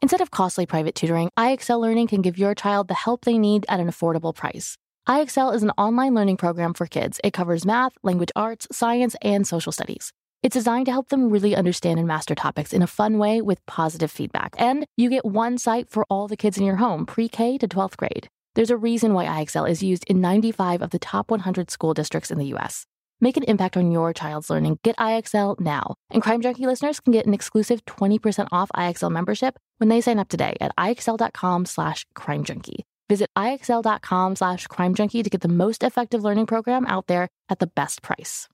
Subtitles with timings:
[0.00, 3.66] Instead of costly private tutoring, IXL Learning can give your child the help they need
[3.68, 4.76] at an affordable price.
[5.08, 7.20] IXL is an online learning program for kids.
[7.24, 10.12] It covers math, language arts, science, and social studies.
[10.42, 13.64] It's designed to help them really understand and master topics in a fun way with
[13.66, 14.54] positive feedback.
[14.56, 17.66] And you get one site for all the kids in your home, pre K to
[17.66, 18.28] 12th grade.
[18.54, 22.30] There's a reason why IXL is used in 95 of the top 100 school districts
[22.30, 22.86] in the US.
[23.20, 24.78] Make an impact on your child's learning.
[24.84, 25.96] Get IXL now.
[26.10, 30.18] And Crime Junkie listeners can get an exclusive 20% off IXL membership when they sign
[30.18, 32.84] up today at IXL.com slash crime junkie.
[33.08, 37.58] Visit IXL.com slash crime junkie to get the most effective learning program out there at
[37.58, 38.48] the best price.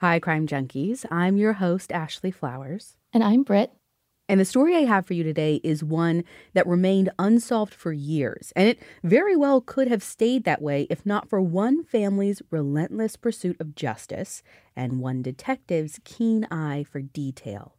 [0.00, 1.04] Hi, Crime Junkies.
[1.12, 2.96] I'm your host, Ashley Flowers.
[3.12, 3.70] And I'm Britt.
[4.28, 6.24] And the story I have for you today is one
[6.54, 11.04] that remained unsolved for years, and it very well could have stayed that way if
[11.04, 14.42] not for one family's relentless pursuit of justice
[14.74, 17.76] and one detective's keen eye for detail.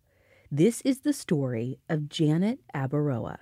[0.51, 3.37] This is the story of Janet Abaroa.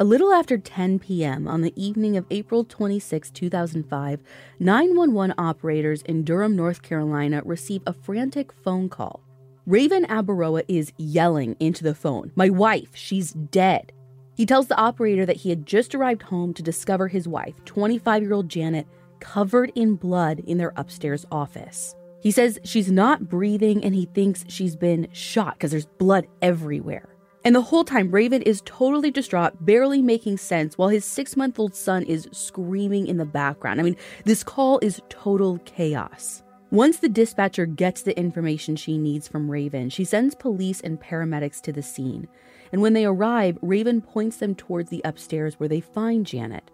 [0.00, 1.46] A little after 10 p.m.
[1.46, 4.22] on the evening of April 26, 2005,
[4.58, 9.20] 911 operators in Durham, North Carolina receive a frantic phone call.
[9.66, 13.92] Raven Abaroa is yelling into the phone, My wife, she's dead.
[14.38, 18.22] He tells the operator that he had just arrived home to discover his wife, 25
[18.22, 18.86] year old Janet,
[19.20, 21.94] covered in blood in their upstairs office.
[22.22, 27.10] He says she's not breathing and he thinks she's been shot because there's blood everywhere.
[27.44, 31.58] And the whole time, Raven is totally distraught, barely making sense, while his six month
[31.58, 33.80] old son is screaming in the background.
[33.80, 36.42] I mean, this call is total chaos.
[36.70, 41.60] Once the dispatcher gets the information she needs from Raven, she sends police and paramedics
[41.62, 42.28] to the scene.
[42.72, 46.70] And when they arrive, Raven points them towards the upstairs where they find Janet.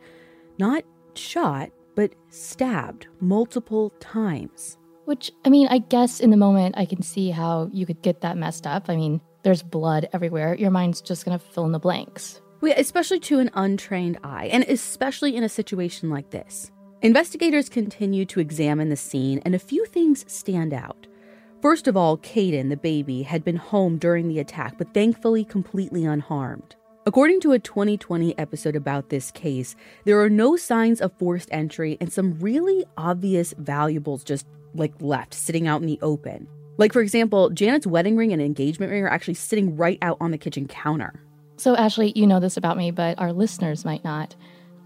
[0.59, 0.85] Not
[1.15, 4.77] shot, but stabbed multiple times.
[5.07, 8.21] Which, I mean, I guess in the moment I can see how you could get
[8.21, 8.91] that messed up.
[8.91, 10.57] I mean, there's blood everywhere.
[10.57, 12.41] Your mind's just going to fill in the blanks.
[12.63, 16.73] Especially to an untrained eye, and especially in a situation like this.
[17.01, 21.07] Investigators continue to examine the scene, and a few things stand out.
[21.63, 26.05] First of all, Caden, the baby, had been home during the attack, but thankfully completely
[26.05, 26.75] unharmed.
[27.07, 29.77] According to a 20/20 episode about this case,
[30.07, 34.45] there are no signs of forced entry and some really obvious valuables just
[34.75, 36.49] like left sitting out in the open.
[36.79, 40.31] Like, for example, Janet's wedding ring and engagement ring are actually sitting right out on
[40.31, 41.21] the kitchen counter.
[41.57, 44.37] So, Ashley, you know this about me, but our listeners might not.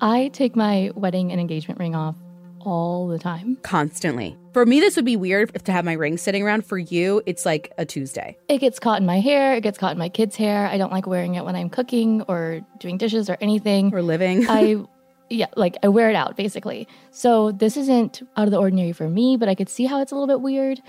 [0.01, 2.17] I take my wedding and engagement ring off
[2.61, 3.57] all the time.
[3.63, 4.37] Constantly.
[4.53, 6.65] For me, this would be weird to have my ring sitting around.
[6.65, 8.37] For you, it's like a Tuesday.
[8.49, 9.55] It gets caught in my hair.
[9.55, 10.67] It gets caught in my kids' hair.
[10.67, 13.95] I don't like wearing it when I'm cooking or doing dishes or anything.
[13.95, 14.47] Or living.
[14.49, 14.85] I,
[15.31, 16.89] yeah, like I wear it out basically.
[17.11, 20.13] So this isn't out of the ordinary for me, but I could see how it's
[20.13, 20.81] a little bit weird.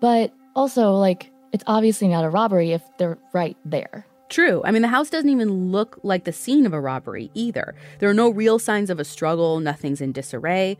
[0.00, 4.06] But also, like, it's obviously not a robbery if they're right there.
[4.28, 4.60] True.
[4.64, 7.76] I mean, the house doesn't even look like the scene of a robbery either.
[8.00, 10.78] There are no real signs of a struggle, nothing's in disarray.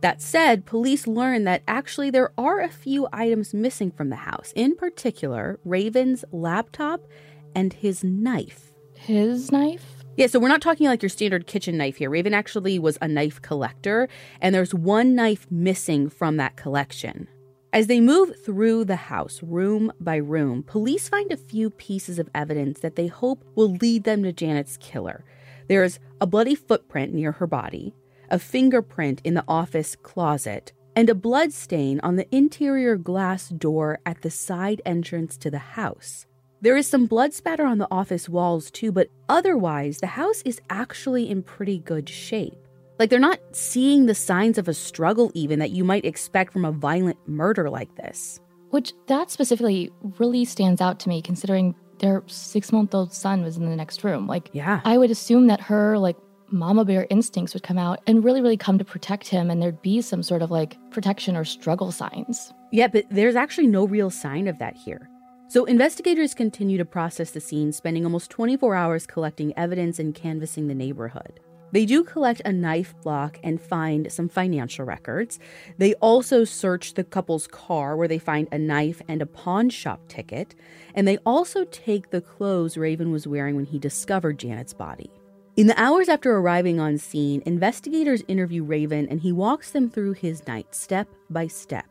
[0.00, 4.52] That said, police learn that actually there are a few items missing from the house,
[4.56, 7.06] in particular, Raven's laptop
[7.54, 8.72] and his knife.
[8.94, 9.84] His knife?
[10.16, 12.10] Yeah, so we're not talking like your standard kitchen knife here.
[12.10, 14.08] Raven actually was a knife collector,
[14.40, 17.28] and there's one knife missing from that collection.
[17.70, 22.30] As they move through the house, room by room, police find a few pieces of
[22.34, 25.22] evidence that they hope will lead them to Janet's killer.
[25.68, 27.94] There's a bloody footprint near her body,
[28.30, 33.98] a fingerprint in the office closet, and a blood stain on the interior glass door
[34.06, 36.24] at the side entrance to the house.
[36.62, 40.60] There is some blood spatter on the office walls too, but otherwise, the house is
[40.70, 42.67] actually in pretty good shape.
[42.98, 46.64] Like they're not seeing the signs of a struggle, even that you might expect from
[46.64, 48.40] a violent murder like this.
[48.70, 53.56] Which that specifically really stands out to me considering their six month old son was
[53.56, 54.26] in the next room.
[54.26, 54.80] Like, yeah.
[54.84, 56.16] I would assume that her, like,
[56.50, 59.82] mama bear instincts would come out and really, really come to protect him, and there'd
[59.82, 62.52] be some sort of like protection or struggle signs.
[62.72, 65.08] Yeah, but there's actually no real sign of that here.
[65.48, 70.68] So, investigators continue to process the scene, spending almost 24 hours collecting evidence and canvassing
[70.68, 71.40] the neighborhood.
[71.72, 75.38] They do collect a knife block and find some financial records.
[75.76, 80.00] They also search the couple's car where they find a knife and a pawn shop
[80.08, 80.54] ticket.
[80.94, 85.10] And they also take the clothes Raven was wearing when he discovered Janet's body.
[85.56, 90.12] In the hours after arriving on scene, investigators interview Raven and he walks them through
[90.12, 91.86] his night step by step.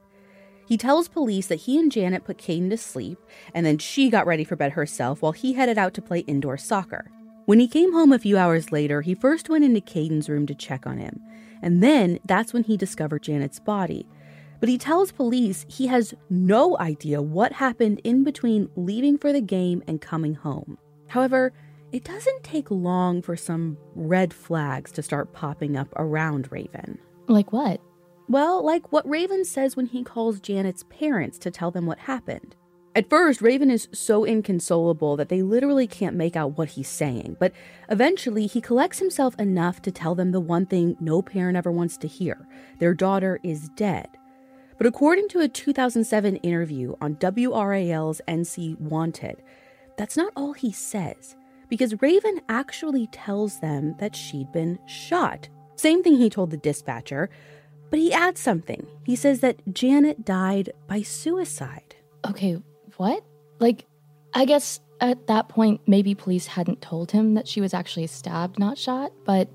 [0.66, 3.20] He tells police that he and Janet put Caden to sleep
[3.54, 6.58] and then she got ready for bed herself while he headed out to play indoor
[6.58, 7.12] soccer.
[7.48, 10.54] When he came home a few hours later, he first went into Caden's room to
[10.54, 11.22] check on him,
[11.62, 14.06] and then that's when he discovered Janet's body.
[14.60, 19.40] But he tells police he has no idea what happened in between leaving for the
[19.40, 20.78] game and coming home.
[21.08, 21.54] However,
[21.94, 27.00] it doesn't take long for some red flags to start popping up around Raven.
[27.30, 27.80] Like what?
[28.28, 32.58] Well, like what Raven says when he calls Janet's parents to tell them what happened.
[32.98, 37.38] At first, Raven is so inconsolable that they literally can't make out what he's saying,
[37.40, 37.54] but
[37.92, 41.96] eventually he collects himself enough to tell them the one thing no parent ever wants
[41.98, 42.48] to hear
[42.80, 44.08] their daughter is dead.
[44.80, 49.44] But according to a 2007 interview on WRAL's NC Wanted,
[49.96, 51.36] that's not all he says,
[51.70, 55.50] because Raven actually tells them that she'd been shot.
[55.76, 57.30] Same thing he told the dispatcher,
[57.92, 58.88] but he adds something.
[59.04, 61.96] He says that Janet died by suicide.
[62.28, 62.58] Okay,
[62.98, 63.24] what?
[63.60, 63.86] Like,
[64.34, 68.60] I guess at that point, maybe police hadn't told him that she was actually stabbed,
[68.60, 69.50] not shot, but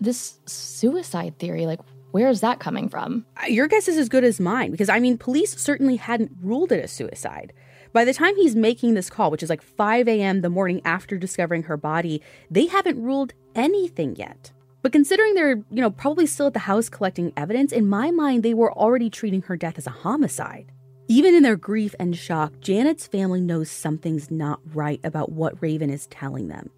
[0.00, 1.80] this suicide theory, like,
[2.10, 3.26] where is that coming from?
[3.48, 6.84] Your guess is as good as mine, because I mean, police certainly hadn't ruled it
[6.84, 7.52] a suicide.
[7.92, 10.40] By the time he's making this call, which is like 5 a.m.
[10.40, 14.52] the morning after discovering her body, they haven't ruled anything yet.
[14.82, 18.42] But considering they're, you know, probably still at the house collecting evidence, in my mind,
[18.42, 20.70] they were already treating her death as a homicide.
[21.10, 25.88] Even in their grief and shock, Janet's family knows something's not right about what Raven
[25.88, 26.68] is telling them.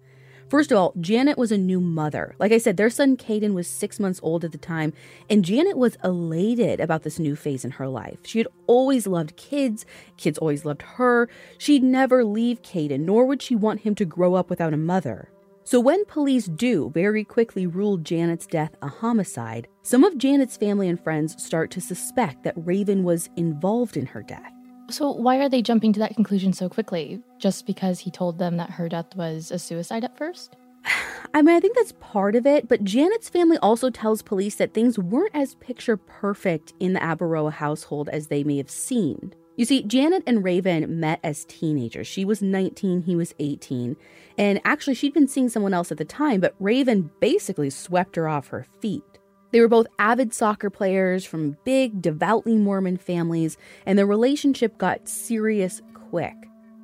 [0.47, 2.35] First of all, Janet was a new mother.
[2.39, 4.93] Like I said, their son Caden was six months old at the time,
[5.29, 8.19] and Janet was elated about this new phase in her life.
[8.23, 9.85] She had always loved kids,
[10.15, 11.27] kids always loved her.
[11.57, 15.29] She'd never leave Caden, nor would she want him to grow up without a mother.
[15.63, 20.89] So, when police do very quickly rule Janet's death a homicide, some of Janet's family
[20.89, 24.51] and friends start to suspect that Raven was involved in her death.
[24.89, 27.21] So, why are they jumping to that conclusion so quickly?
[27.37, 30.55] Just because he told them that her death was a suicide at first?
[31.33, 34.73] I mean, I think that's part of it, but Janet's family also tells police that
[34.73, 39.35] things weren't as picture perfect in the Abaroa household as they may have seemed.
[39.57, 42.07] You see, Janet and Raven met as teenagers.
[42.07, 43.97] She was 19, he was 18.
[44.37, 48.27] And actually, she'd been seeing someone else at the time, but Raven basically swept her
[48.27, 49.03] off her feet.
[49.51, 55.09] They were both avid soccer players from big, devoutly Mormon families, and their relationship got
[55.09, 56.35] serious quick.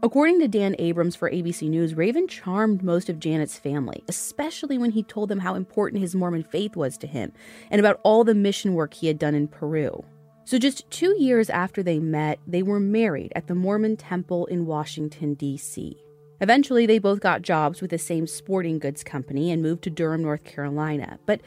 [0.03, 4.91] According to Dan Abrams for ABC News, Raven charmed most of Janet's family, especially when
[4.91, 7.31] he told them how important his Mormon faith was to him
[7.71, 10.03] and about all the mission work he had done in Peru.
[10.47, 14.65] So, just two years after they met, they were married at the Mormon Temple in
[14.65, 15.97] Washington, D.C.
[16.39, 20.21] Eventually, they both got jobs with the same sporting goods company and moved to Durham,
[20.21, 21.19] North Carolina.
[21.25, 21.41] But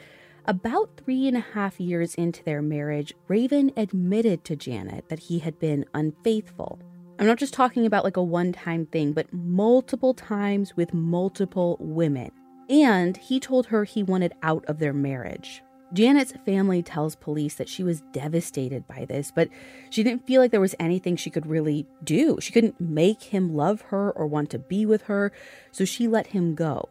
[0.45, 5.39] about three and a half years into their marriage, Raven admitted to Janet that he
[5.39, 6.77] had been unfaithful.
[7.17, 11.75] I'm not just talking about like a one time thing, but multiple times with multiple
[11.79, 12.29] women.
[12.69, 15.63] And he told her he wanted out of their marriage.
[15.93, 19.49] Janet's family tells police that she was devastated by this, but
[19.89, 22.37] she didn't feel like there was anything she could really do.
[22.39, 25.31] She couldn't make him love her or want to be with her,
[25.71, 26.89] so she let him go.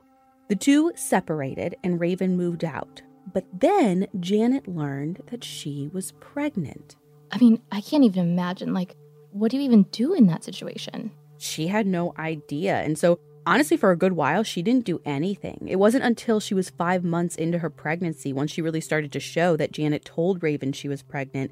[0.48, 3.02] The two separated and Raven moved out.
[3.32, 6.96] But then Janet learned that she was pregnant.
[7.30, 8.74] I mean, I can't even imagine.
[8.74, 8.96] Like,
[9.30, 11.12] what do you even do in that situation?
[11.38, 12.76] She had no idea.
[12.80, 15.66] And so honestly, for a good while, she didn't do anything.
[15.68, 19.20] It wasn't until she was five months into her pregnancy when she really started to
[19.20, 21.50] show that Janet told Raven she was pregnant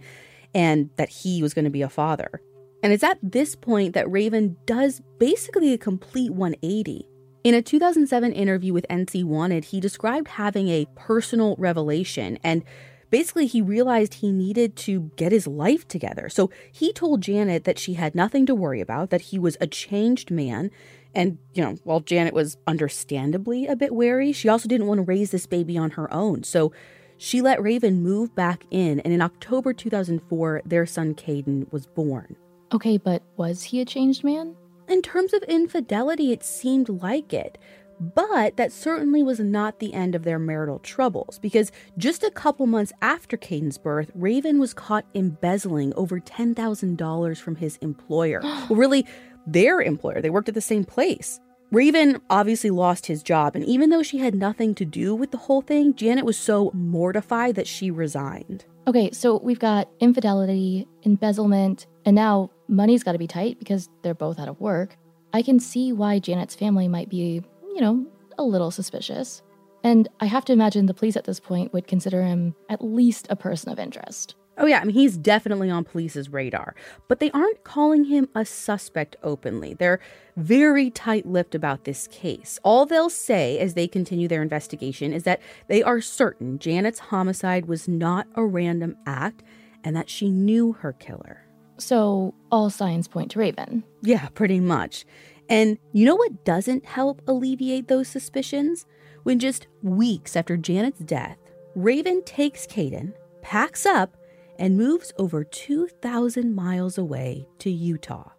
[0.54, 2.40] and that he was going to be a father.
[2.82, 7.08] And it's at this point that Raven does basically a complete 180.
[7.44, 12.62] In a 2007 interview with NC Wanted, he described having a personal revelation and
[13.10, 16.28] basically he realized he needed to get his life together.
[16.28, 19.66] So he told Janet that she had nothing to worry about, that he was a
[19.66, 20.70] changed man,
[21.18, 25.02] and, you know, while Janet was understandably a bit wary, she also didn't want to
[25.02, 26.44] raise this baby on her own.
[26.44, 26.72] So
[27.16, 32.36] she let Raven move back in, and in October 2004, their son Caden was born.
[32.72, 34.54] Okay, but was he a changed man?
[34.86, 37.58] In terms of infidelity, it seemed like it.
[38.00, 42.66] But that certainly was not the end of their marital troubles, because just a couple
[42.66, 48.40] months after Caden's birth, Raven was caught embezzling over $10,000 from his employer.
[48.44, 49.04] well, really,
[49.52, 50.20] their employer.
[50.20, 51.40] They worked at the same place.
[51.70, 55.36] Raven obviously lost his job, and even though she had nothing to do with the
[55.36, 58.64] whole thing, Janet was so mortified that she resigned.
[58.86, 64.14] Okay, so we've got infidelity, embezzlement, and now money's got to be tight because they're
[64.14, 64.96] both out of work.
[65.34, 67.42] I can see why Janet's family might be,
[67.74, 68.06] you know,
[68.38, 69.42] a little suspicious.
[69.84, 73.26] And I have to imagine the police at this point would consider him at least
[73.28, 74.36] a person of interest.
[74.58, 76.74] Oh, yeah, I mean, he's definitely on police's radar,
[77.06, 79.74] but they aren't calling him a suspect openly.
[79.74, 80.00] They're
[80.36, 82.58] very tight lipped about this case.
[82.64, 87.66] All they'll say as they continue their investigation is that they are certain Janet's homicide
[87.66, 89.44] was not a random act
[89.84, 91.42] and that she knew her killer.
[91.76, 93.84] So, all signs point to Raven.
[94.02, 95.06] Yeah, pretty much.
[95.48, 98.86] And you know what doesn't help alleviate those suspicions?
[99.22, 101.38] When just weeks after Janet's death,
[101.74, 103.12] Raven takes Caden,
[103.42, 104.16] packs up,
[104.58, 108.32] and moves over 2,000 miles away to Utah.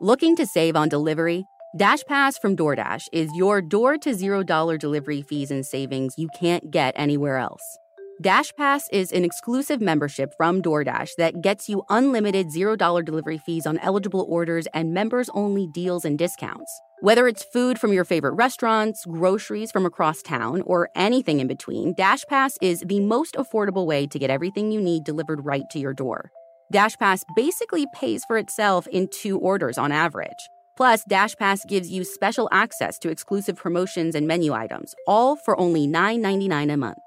[0.00, 1.44] Looking to save on delivery?
[1.78, 6.94] DashPass from DoorDash is your door to $0 delivery fees and savings you can't get
[6.96, 7.78] anywhere else.
[8.22, 13.76] DashPass is an exclusive membership from DoorDash that gets you unlimited $0 delivery fees on
[13.80, 16.80] eligible orders and members only deals and discounts.
[17.00, 21.94] Whether it's food from your favorite restaurants, groceries from across town, or anything in between,
[21.94, 25.92] DashPass is the most affordable way to get everything you need delivered right to your
[25.92, 26.30] door.
[26.72, 30.48] DashPass basically pays for itself in two orders on average.
[30.74, 35.86] Plus, DashPass gives you special access to exclusive promotions and menu items, all for only
[35.86, 36.98] $9.99 a month.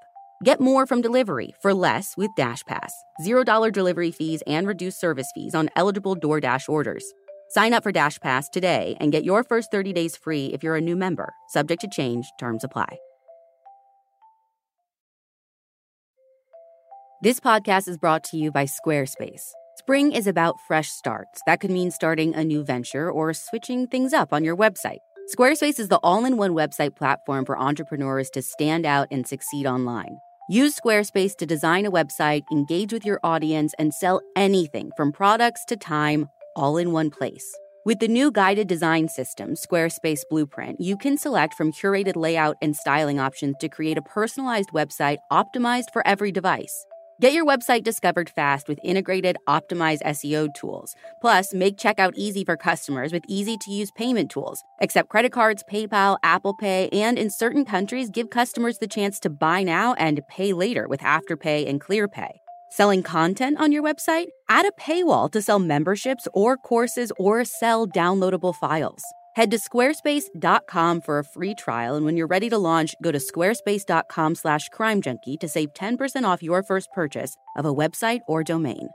[0.41, 2.91] Get more from delivery for less with DashPass.
[3.25, 7.03] $0 delivery fees and reduced service fees on eligible DoorDash orders.
[7.50, 10.77] Sign up for Dash Pass today and get your first 30 days free if you're
[10.77, 11.34] a new member.
[11.50, 12.98] Subject to change, terms apply.
[17.22, 19.41] This podcast is brought to you by Squarespace.
[19.79, 21.41] Spring is about fresh starts.
[21.46, 25.00] That could mean starting a new venture or switching things up on your website.
[25.36, 29.65] Squarespace is the all in one website platform for entrepreneurs to stand out and succeed
[29.65, 30.17] online.
[30.51, 35.63] Use Squarespace to design a website, engage with your audience, and sell anything from products
[35.65, 37.56] to time all in one place.
[37.86, 42.75] With the new guided design system, Squarespace Blueprint, you can select from curated layout and
[42.75, 46.84] styling options to create a personalized website optimized for every device.
[47.21, 50.95] Get your website discovered fast with integrated, optimized SEO tools.
[51.19, 54.63] Plus, make checkout easy for customers with easy to use payment tools.
[54.81, 59.29] Accept credit cards, PayPal, Apple Pay, and in certain countries, give customers the chance to
[59.29, 62.29] buy now and pay later with Afterpay and ClearPay.
[62.71, 64.27] Selling content on your website?
[64.47, 69.03] Add a paywall to sell memberships or courses or sell downloadable files.
[69.39, 73.19] Head to squarespace.com for a free trial, and when you're ready to launch, go to
[73.19, 78.89] squarespace.com slash crimejunkie to save 10% off your first purchase of a website or domain.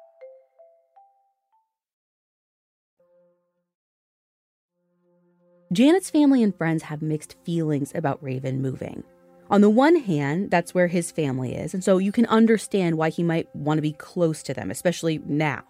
[5.73, 9.03] Janet's family and friends have mixed feelings about Raven moving.
[9.49, 13.09] On the one hand, that's where his family is, and so you can understand why
[13.09, 15.63] he might want to be close to them, especially now.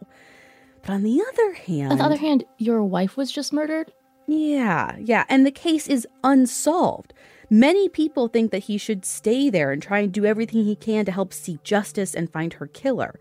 [0.83, 1.93] But on the other hand.
[1.93, 3.93] On the other hand, your wife was just murdered?
[4.27, 7.13] Yeah, yeah, and the case is unsolved.
[7.51, 11.05] Many people think that he should stay there and try and do everything he can
[11.05, 13.19] to help seek justice and find her killer.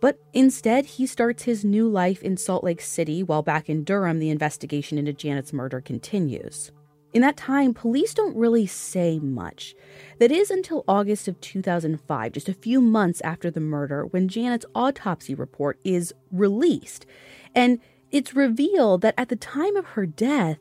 [0.00, 4.18] But instead, he starts his new life in Salt Lake City while back in Durham,
[4.18, 6.70] the investigation into Janet's murder continues.
[7.14, 9.74] In that time, police don't really say much.
[10.18, 14.66] That is until August of 2005, just a few months after the murder, when Janet's
[14.74, 17.06] autopsy report is released.
[17.54, 17.78] And
[18.14, 20.58] it's revealed that at the time of her death,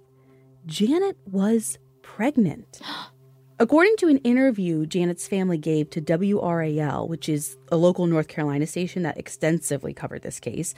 [0.65, 2.81] Janet was pregnant.
[3.59, 8.65] According to an interview Janet's family gave to WRAL, which is a local North Carolina
[8.65, 10.73] station that extensively covered this case,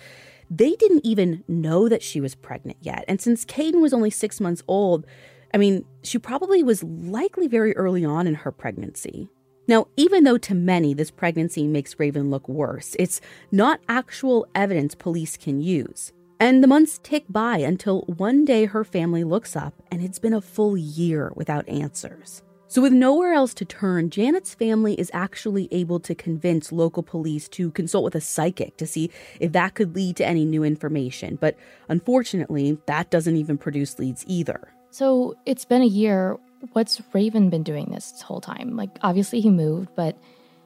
[0.52, 3.06] they didn't even know that she was pregnant yet.
[3.08, 5.06] And since Caden was only six months old,
[5.54, 9.30] I mean, she probably was likely very early on in her pregnancy.
[9.66, 14.94] Now, even though to many this pregnancy makes Raven look worse, it's not actual evidence
[14.94, 16.12] police can use.
[16.40, 20.34] And the months tick by until one day her family looks up and it's been
[20.34, 22.44] a full year without answers.
[22.68, 27.48] So, with nowhere else to turn, Janet's family is actually able to convince local police
[27.50, 31.38] to consult with a psychic to see if that could lead to any new information.
[31.40, 31.56] But
[31.90, 34.74] unfortunately, that doesn't even produce leads either.
[34.90, 36.38] So, it's been a year.
[36.74, 38.76] What's Raven been doing this whole time?
[38.76, 40.18] Like, obviously, he moved, but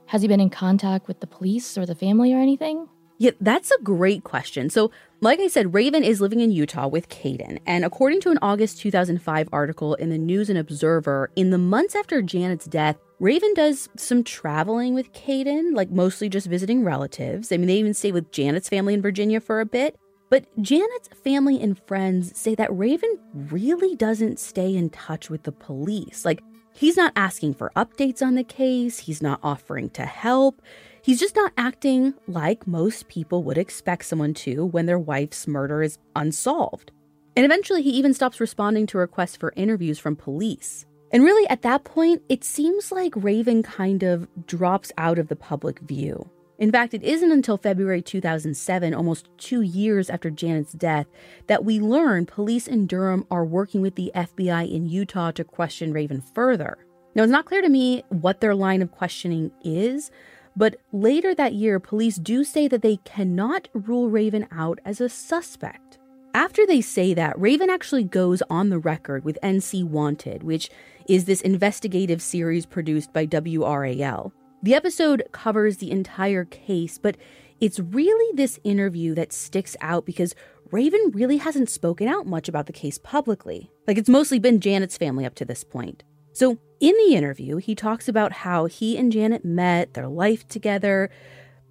[0.06, 2.88] has he been in contact with the police or the family or anything?
[3.20, 4.70] Yeah, that's a great question.
[4.70, 7.60] So, like I said, Raven is living in Utah with Caden.
[7.66, 11.96] And according to an August 2005 article in the News and Observer, in the months
[11.96, 17.52] after Janet's death, Raven does some traveling with Caden, like mostly just visiting relatives.
[17.52, 20.00] I mean, they even stay with Janet's family in Virginia for a bit.
[20.30, 25.52] But Janet's family and friends say that Raven really doesn't stay in touch with the
[25.52, 26.24] police.
[26.24, 30.62] Like, he's not asking for updates on the case, he's not offering to help.
[31.02, 35.82] He's just not acting like most people would expect someone to when their wife's murder
[35.82, 36.92] is unsolved.
[37.36, 40.86] And eventually, he even stops responding to requests for interviews from police.
[41.12, 45.36] And really, at that point, it seems like Raven kind of drops out of the
[45.36, 46.30] public view.
[46.60, 51.08] In fact, it isn't until February 2007, almost two years after Janet's death,
[51.48, 55.94] that we learn police in Durham are working with the FBI in Utah to question
[55.94, 56.78] Raven further.
[57.16, 60.12] Now, it's not clear to me what their line of questioning is,
[60.56, 65.10] but later that year, police do say that they cannot rule Raven out as a
[65.10, 65.98] suspect.
[66.34, 70.70] After they say that, Raven actually goes on the record with NC Wanted, which
[71.08, 74.32] is this investigative series produced by WRAL.
[74.62, 77.18] The episode covers the entire case, but
[77.60, 80.36] it's really this interview that sticks out because
[80.72, 83.72] Raven really hasn't spoken out much about the case publicly.
[83.88, 86.04] Like, it's mostly been Janet's family up to this point.
[86.34, 91.10] So, in the interview, he talks about how he and Janet met, their life together,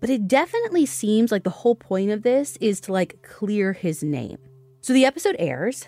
[0.00, 4.02] but it definitely seems like the whole point of this is to like clear his
[4.02, 4.38] name.
[4.80, 5.86] So the episode airs,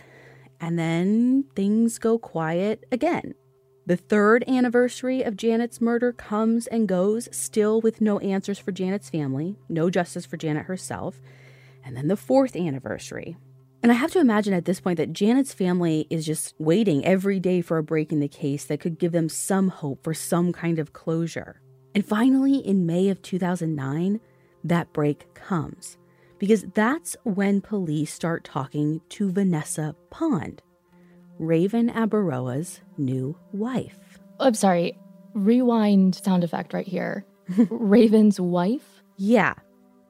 [0.60, 3.34] and then things go quiet again.
[3.86, 9.10] The third anniversary of Janet's murder comes and goes, still with no answers for Janet's
[9.10, 11.20] family, no justice for Janet herself.
[11.84, 13.36] And then the fourth anniversary,
[13.82, 17.40] and I have to imagine at this point that Janet's family is just waiting every
[17.40, 20.52] day for a break in the case that could give them some hope for some
[20.52, 21.60] kind of closure.
[21.94, 24.20] And finally, in May of 2009,
[24.64, 25.96] that break comes
[26.38, 30.62] because that's when police start talking to Vanessa Pond,
[31.38, 34.18] Raven Abaroa's new wife.
[34.38, 34.98] I'm sorry,
[35.34, 37.24] rewind sound effect right here.
[37.70, 39.02] Raven's wife?
[39.16, 39.54] Yeah.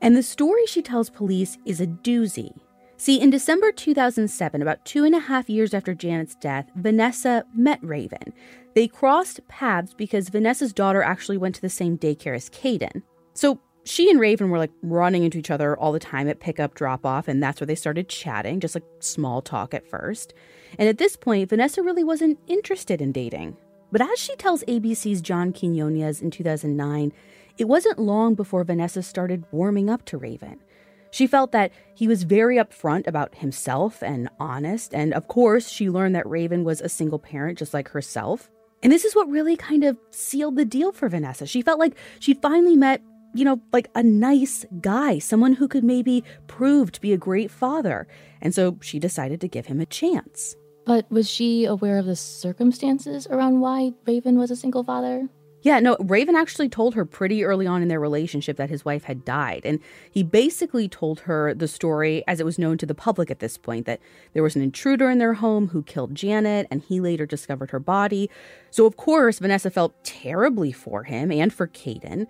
[0.01, 2.53] And the story she tells police is a doozy.
[3.01, 7.79] See, in December 2007, about two and a half years after Janet's death, Vanessa met
[7.83, 8.35] Raven.
[8.75, 13.01] They crossed paths because Vanessa's daughter actually went to the same daycare as Caden.
[13.33, 16.75] So she and Raven were like running into each other all the time at pickup
[16.75, 20.35] drop off, and that's where they started chatting, just like small talk at first.
[20.79, 23.57] And at this point, Vanessa really wasn't interested in dating.
[23.91, 27.15] But as she tells ABC's John Quinones in 2009,
[27.57, 30.61] it wasn't long before Vanessa started warming up to Raven.
[31.11, 35.91] She felt that he was very upfront about himself and honest, and of course, she
[35.91, 38.51] learned that Raven was a single parent just like herself.
[38.83, 41.47] And this is what really kind of sealed the deal for Vanessa.
[41.47, 43.03] She felt like she'd finally met,
[43.35, 47.51] you know, like a nice guy, someone who could maybe prove to be a great
[47.51, 48.07] father.
[48.41, 50.57] And so she decided to give him a chance.
[50.87, 55.29] But was she aware of the circumstances around why Raven was a single father?
[55.63, 59.05] Yeah, no, Raven actually told her pretty early on in their relationship that his wife
[59.05, 59.63] had died.
[59.65, 59.79] And
[60.11, 63.59] he basically told her the story as it was known to the public at this
[63.59, 64.01] point that
[64.33, 67.79] there was an intruder in their home who killed Janet, and he later discovered her
[67.79, 68.31] body.
[68.71, 72.27] So, of course, Vanessa felt terribly for him and for Caden.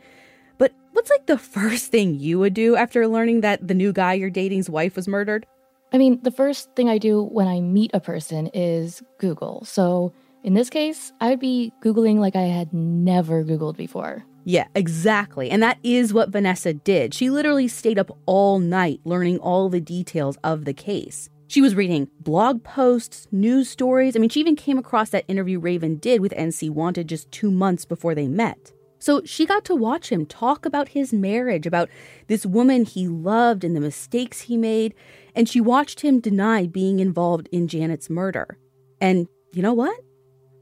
[0.58, 4.14] But what's like the first thing you would do after learning that the new guy
[4.14, 5.46] you're dating's wife was murdered?
[5.92, 9.64] I mean, the first thing I do when I meet a person is Google.
[9.64, 14.24] So, in this case, I would be Googling like I had never Googled before.
[14.44, 15.50] Yeah, exactly.
[15.50, 17.12] And that is what Vanessa did.
[17.12, 21.28] She literally stayed up all night learning all the details of the case.
[21.46, 24.16] She was reading blog posts, news stories.
[24.16, 27.50] I mean, she even came across that interview Raven did with NC Wanted just two
[27.50, 28.72] months before they met.
[29.00, 31.88] So she got to watch him talk about his marriage, about
[32.28, 34.94] this woman he loved and the mistakes he made,
[35.34, 38.58] and she watched him deny being involved in Janet's murder.
[39.00, 39.98] And you know what?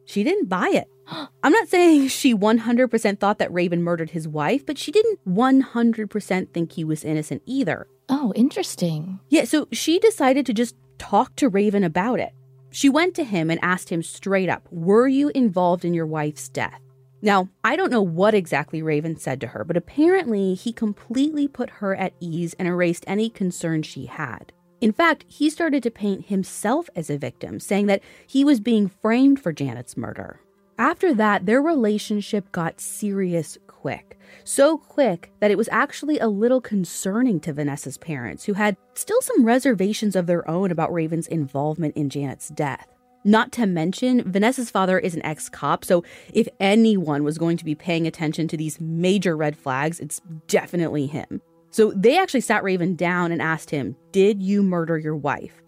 [0.08, 0.88] She didn't buy it.
[1.42, 6.50] I'm not saying she 100% thought that Raven murdered his wife, but she didn't 100%
[6.52, 7.86] think he was innocent either.
[8.08, 9.20] Oh, interesting.
[9.28, 12.32] Yeah, so she decided to just talk to Raven about it.
[12.70, 16.48] She went to him and asked him straight up, Were you involved in your wife's
[16.48, 16.80] death?
[17.20, 21.68] Now, I don't know what exactly Raven said to her, but apparently he completely put
[21.70, 24.52] her at ease and erased any concern she had.
[24.80, 28.88] In fact, he started to paint himself as a victim, saying that he was being
[28.88, 30.40] framed for Janet's murder.
[30.78, 34.16] After that, their relationship got serious quick.
[34.44, 39.20] So quick that it was actually a little concerning to Vanessa's parents, who had still
[39.20, 42.86] some reservations of their own about Raven's involvement in Janet's death.
[43.24, 47.64] Not to mention, Vanessa's father is an ex cop, so if anyone was going to
[47.64, 51.40] be paying attention to these major red flags, it's definitely him.
[51.70, 55.62] So they actually sat Raven down and asked him, Did you murder your wife?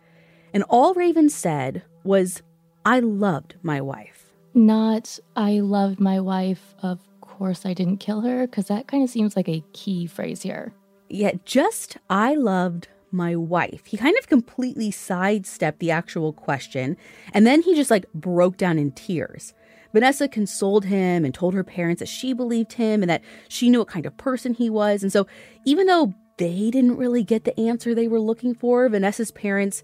[0.53, 2.43] And all Raven said was,
[2.85, 4.33] I loved my wife.
[4.55, 9.11] Not, I loved my wife, of course I didn't kill her, because that kind of
[9.11, 10.73] seems like a key phrase here.
[11.09, 13.87] Yeah, just, I loved my wife.
[13.87, 16.97] He kind of completely sidestepped the actual question,
[17.33, 19.55] and then he just like broke down in tears.
[19.93, 23.81] Vanessa consoled him and told her parents that she believed him and that she knew
[23.81, 25.03] what kind of person he was.
[25.03, 25.27] And so,
[25.65, 29.83] even though they didn't really get the answer they were looking for, Vanessa's parents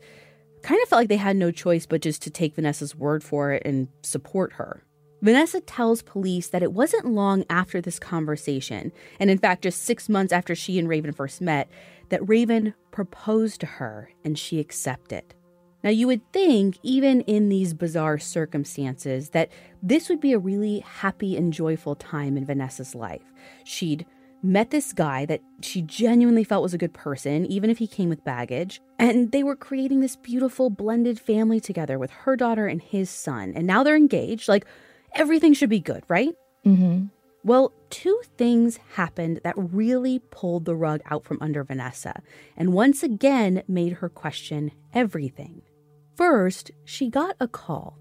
[0.62, 3.52] kind of felt like they had no choice but just to take Vanessa's word for
[3.52, 4.82] it and support her.
[5.22, 10.08] Vanessa tells police that it wasn't long after this conversation, and in fact, just six
[10.08, 11.70] months after she and Raven first met,
[12.10, 15.35] that Raven proposed to her and she accepted.
[15.86, 20.80] Now, you would think, even in these bizarre circumstances, that this would be a really
[20.80, 23.22] happy and joyful time in Vanessa's life.
[23.62, 24.04] She'd
[24.42, 28.08] met this guy that she genuinely felt was a good person, even if he came
[28.08, 28.80] with baggage.
[28.98, 33.52] And they were creating this beautiful blended family together with her daughter and his son.
[33.54, 34.48] And now they're engaged.
[34.48, 34.66] Like,
[35.14, 36.34] everything should be good, right?
[36.64, 37.04] Mm-hmm.
[37.44, 42.22] Well, two things happened that really pulled the rug out from under Vanessa
[42.56, 45.62] and once again made her question everything.
[46.16, 47.98] First, she got a call,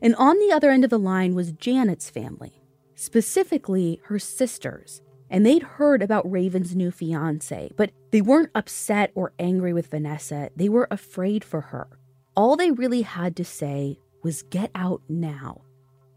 [0.00, 2.62] and on the other end of the line was Janet's family,
[2.94, 5.02] specifically her sisters.
[5.28, 10.50] And they'd heard about Raven's new fiance, but they weren't upset or angry with Vanessa.
[10.56, 11.88] They were afraid for her.
[12.34, 15.62] All they really had to say was, Get out now.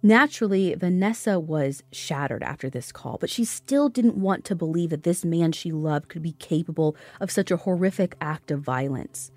[0.03, 5.03] Naturally, Vanessa was shattered after this call, but she still didn't want to believe that
[5.03, 9.31] this man she loved could be capable of such a horrific act of violence.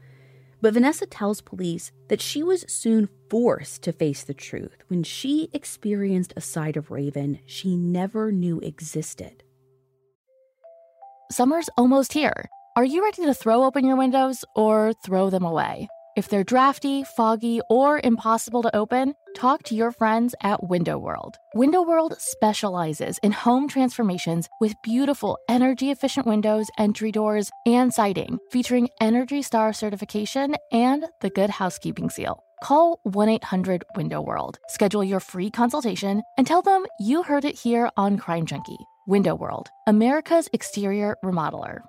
[0.65, 5.51] But Vanessa tells police that she was soon forced to face the truth when she
[5.53, 9.45] experienced a side of Raven she never knew existed.
[11.31, 12.49] Summer's almost here.
[12.77, 15.87] Are you ready to throw open your windows or throw them away?
[16.17, 21.37] If they're drafty, foggy, or impossible to open, talk to your friends at Window World.
[21.55, 28.39] Window World specializes in home transformations with beautiful energy efficient windows, entry doors, and siding,
[28.51, 32.43] featuring Energy Star certification and the Good Housekeeping seal.
[32.63, 37.59] Call 1 800 Window World, schedule your free consultation, and tell them you heard it
[37.59, 38.79] here on Crime Junkie.
[39.07, 41.81] Window World, America's exterior remodeler.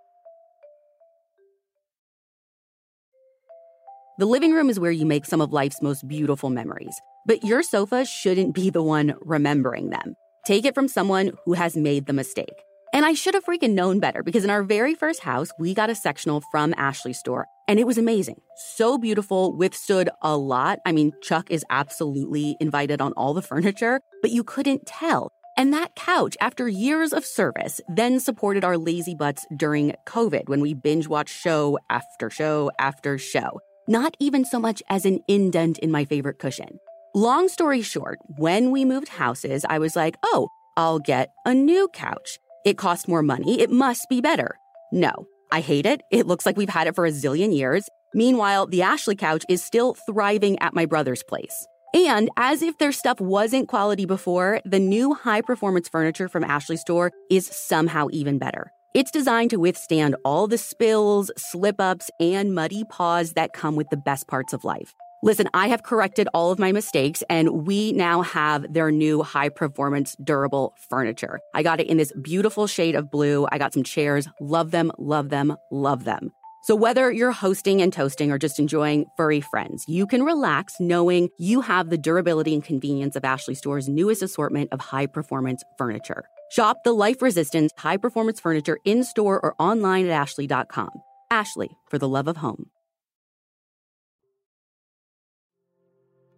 [4.17, 7.63] The living room is where you make some of life's most beautiful memories, but your
[7.63, 10.15] sofa shouldn't be the one remembering them.
[10.45, 12.53] Take it from someone who has made the mistake.
[12.93, 15.89] And I should have freaking known better because in our very first house, we got
[15.89, 18.39] a sectional from Ashley Store and it was amazing.
[18.77, 20.79] So beautiful, withstood a lot.
[20.85, 25.29] I mean, Chuck is absolutely invited on all the furniture, but you couldn't tell.
[25.57, 30.61] And that couch, after years of service, then supported our lazy butts during COVID when
[30.61, 35.77] we binge watched show after show after show not even so much as an indent
[35.79, 36.79] in my favorite cushion.
[37.17, 41.87] Long story short, when we moved houses, I was like, oh, I'll get a new
[41.93, 42.39] couch.
[42.65, 43.61] It costs more money.
[43.61, 44.57] It must be better.
[44.91, 46.01] No, I hate it.
[46.11, 47.87] It looks like we've had it for a zillion years.
[48.13, 51.65] Meanwhile, the Ashley couch is still thriving at my brother's place.
[51.93, 56.75] And as if their stuff wasn't quality before, the new high performance furniture from Ashley
[56.75, 58.73] Store is somehow even better.
[58.93, 63.87] It's designed to withstand all the spills, slip ups, and muddy paws that come with
[63.89, 64.93] the best parts of life.
[65.25, 69.49] Listen, I have corrected all of my mistakes and we now have their new high
[69.49, 71.39] performance durable furniture.
[71.55, 73.47] I got it in this beautiful shade of blue.
[73.51, 74.27] I got some chairs.
[74.39, 76.31] Love them, love them, love them.
[76.65, 81.29] So, whether you're hosting and toasting or just enjoying furry friends, you can relax knowing
[81.39, 86.25] you have the durability and convenience of Ashley Store's newest assortment of high performance furniture.
[86.51, 90.91] Shop the life resistant, high performance furniture in store or online at Ashley.com.
[91.31, 92.69] Ashley, for the love of home.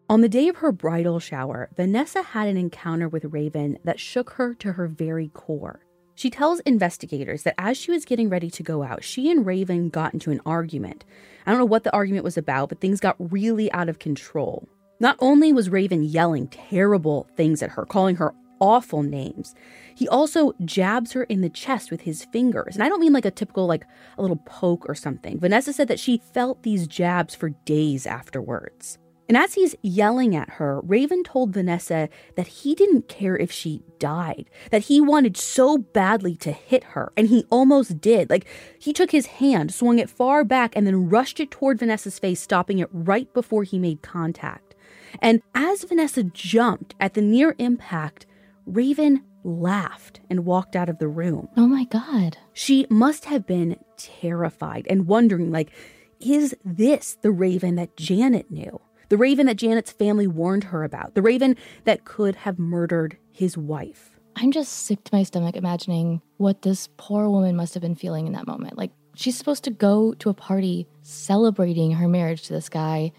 [0.09, 4.29] On the day of her bridal shower, Vanessa had an encounter with Raven that shook
[4.31, 5.81] her to her very core.
[6.15, 9.89] She tells investigators that as she was getting ready to go out, she and Raven
[9.89, 11.03] got into an argument.
[11.45, 14.69] I don't know what the argument was about, but things got really out of control.
[15.01, 19.55] Not only was Raven yelling terrible things at her, calling her awful names,
[19.93, 22.75] he also jabs her in the chest with his fingers.
[22.75, 23.83] And I don't mean like a typical, like
[24.17, 25.37] a little poke or something.
[25.37, 28.99] Vanessa said that she felt these jabs for days afterwards.
[29.27, 33.83] And as he's yelling at her, Raven told Vanessa that he didn't care if she
[33.99, 38.29] died, that he wanted so badly to hit her, and he almost did.
[38.29, 38.45] Like,
[38.79, 42.39] he took his hand, swung it far back, and then rushed it toward Vanessa's face,
[42.39, 44.75] stopping it right before he made contact.
[45.21, 48.25] And as Vanessa jumped at the near impact,
[48.65, 51.47] Raven laughed and walked out of the room.
[51.57, 52.37] Oh my God.
[52.53, 55.71] She must have been terrified and wondering, like,
[56.19, 58.79] is this the Raven that Janet knew?
[59.09, 61.15] The raven that Janet's family warned her about.
[61.15, 64.11] The raven that could have murdered his wife.
[64.35, 68.27] I'm just sick to my stomach imagining what this poor woman must have been feeling
[68.27, 68.77] in that moment.
[68.77, 73.13] Like, she's supposed to go to a party celebrating her marriage to this guy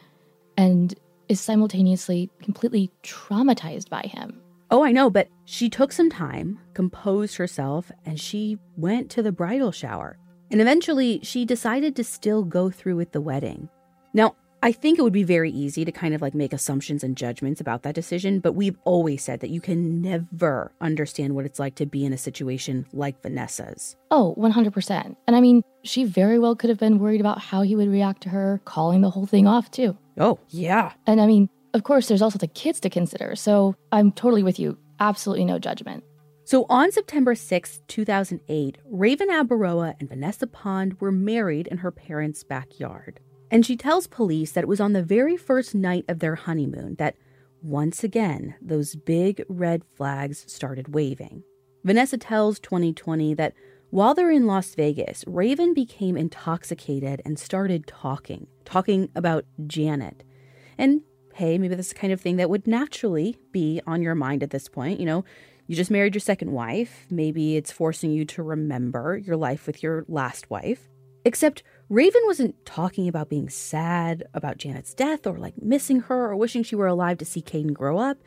[0.57, 0.95] and
[1.29, 4.41] is simultaneously completely traumatized by him.
[4.71, 9.33] Oh, I know, but she took some time, composed herself, and she went to the
[9.33, 10.19] bridal shower.
[10.51, 13.69] And eventually, she decided to still go through with the wedding.
[14.15, 17.17] Now, I think it would be very easy to kind of like make assumptions and
[17.17, 21.61] judgments about that decision, but we've always said that you can never understand what it's
[21.61, 23.97] like to be in a situation like Vanessa's.
[24.11, 25.17] Oh, 100%.
[25.29, 28.23] And I mean, she very well could have been worried about how he would react
[28.23, 29.97] to her calling the whole thing off, too.
[30.19, 30.93] Oh, yeah.
[31.07, 33.37] And I mean, of course, there's also the kids to consider.
[33.37, 34.77] So I'm totally with you.
[34.99, 36.03] Absolutely no judgment.
[36.45, 42.43] So on September 6, 2008, Raven Abaroa and Vanessa Pond were married in her parents'
[42.43, 43.21] backyard.
[43.51, 46.97] And she tells police that it was on the very first night of their honeymoon
[46.97, 47.17] that
[47.63, 51.43] once again those big red flags started waving.
[51.85, 53.55] Vanessa tells 20/20 that
[53.91, 60.25] while they're in Las Vegas, Raven became intoxicated and started talking, talking about Janet.
[60.77, 61.01] And
[61.35, 64.43] hey, maybe this is the kind of thing that would naturally be on your mind
[64.43, 65.01] at this point.
[65.01, 65.25] You know,
[65.67, 67.07] you just married your second wife.
[67.11, 70.89] Maybe it's forcing you to remember your life with your last wife.
[71.25, 76.37] Except Raven wasn't talking about being sad about Janet's death or like missing her or
[76.37, 78.19] wishing she were alive to see Caden grow up.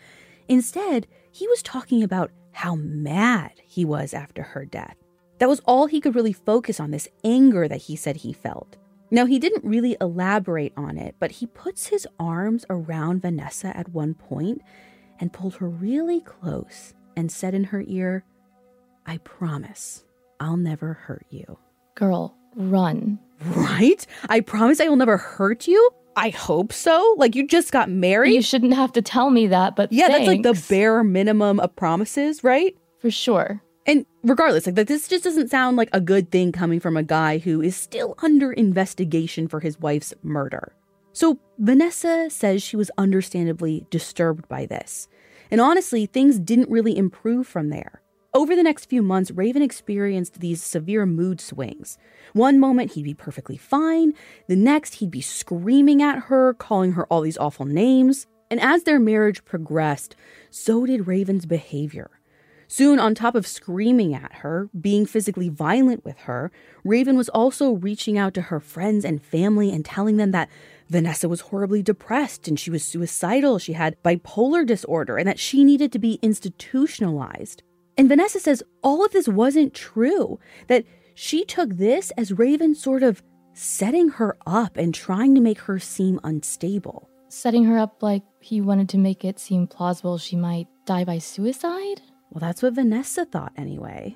[0.47, 4.95] Instead, he was talking about how mad he was after her death.
[5.37, 8.77] That was all he could really focus on this anger that he said he felt.
[9.11, 13.89] Now, he didn't really elaborate on it, but he puts his arms around Vanessa at
[13.89, 14.61] one point
[15.19, 18.23] and pulled her really close and said in her ear,
[19.05, 20.03] I promise
[20.39, 21.59] I'll never hurt you.
[21.93, 23.19] Girl, run.
[23.45, 24.05] Right?
[24.29, 25.91] I promise I will never hurt you.
[26.15, 27.15] I hope so.
[27.17, 28.33] Like you just got married.
[28.33, 30.19] You shouldn't have to tell me that, but yeah, thanks.
[30.19, 32.75] that's like the bare minimum of promises, right?
[32.99, 33.61] For sure.
[33.85, 37.39] And regardless, like this just doesn't sound like a good thing coming from a guy
[37.39, 40.73] who is still under investigation for his wife's murder.
[41.13, 45.07] So Vanessa says she was understandably disturbed by this.
[45.49, 48.01] And honestly, things didn't really improve from there.
[48.33, 51.97] Over the next few months, Raven experienced these severe mood swings.
[52.33, 54.13] One moment he'd be perfectly fine,
[54.47, 58.27] the next he'd be screaming at her, calling her all these awful names.
[58.49, 60.15] And as their marriage progressed,
[60.49, 62.11] so did Raven's behavior.
[62.67, 66.53] Soon, on top of screaming at her, being physically violent with her,
[66.85, 70.49] Raven was also reaching out to her friends and family and telling them that
[70.87, 75.65] Vanessa was horribly depressed and she was suicidal, she had bipolar disorder, and that she
[75.65, 77.61] needed to be institutionalized.
[77.97, 83.03] And Vanessa says all of this wasn't true, that she took this as Raven sort
[83.03, 87.09] of setting her up and trying to make her seem unstable.
[87.29, 91.17] Setting her up like he wanted to make it seem plausible she might die by
[91.17, 92.01] suicide?
[92.29, 94.15] Well, that's what Vanessa thought anyway.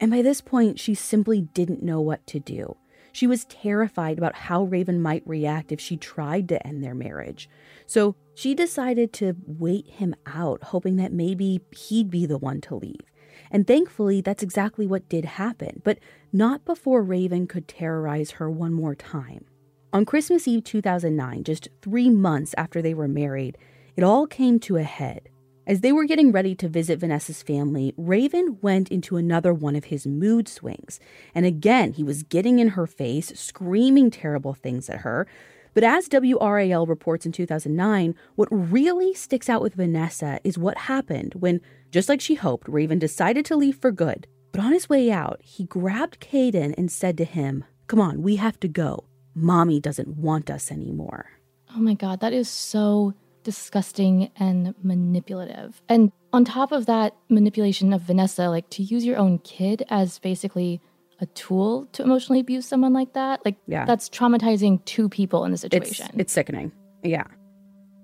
[0.00, 2.76] And by this point, she simply didn't know what to do.
[3.12, 7.48] She was terrified about how Raven might react if she tried to end their marriage.
[7.86, 12.76] So she decided to wait him out, hoping that maybe he'd be the one to
[12.76, 13.11] leave.
[13.52, 15.98] And thankfully, that's exactly what did happen, but
[16.32, 19.44] not before Raven could terrorize her one more time.
[19.92, 23.58] On Christmas Eve 2009, just three months after they were married,
[23.94, 25.28] it all came to a head.
[25.66, 29.84] As they were getting ready to visit Vanessa's family, Raven went into another one of
[29.84, 30.98] his mood swings.
[31.34, 35.28] And again, he was getting in her face, screaming terrible things at her.
[35.74, 41.34] But as WRAL reports in 2009, what really sticks out with Vanessa is what happened
[41.34, 44.26] when, just like she hoped, Raven decided to leave for good.
[44.52, 48.36] But on his way out, he grabbed Caden and said to him, Come on, we
[48.36, 49.04] have to go.
[49.34, 51.30] Mommy doesn't want us anymore.
[51.74, 55.80] Oh my God, that is so disgusting and manipulative.
[55.88, 60.18] And on top of that manipulation of Vanessa, like to use your own kid as
[60.18, 60.80] basically
[61.22, 63.86] a tool to emotionally abuse someone like that, like yeah.
[63.86, 66.06] that's traumatizing two people in the situation.
[66.06, 66.72] It's, it's sickening.
[67.02, 67.24] Yeah.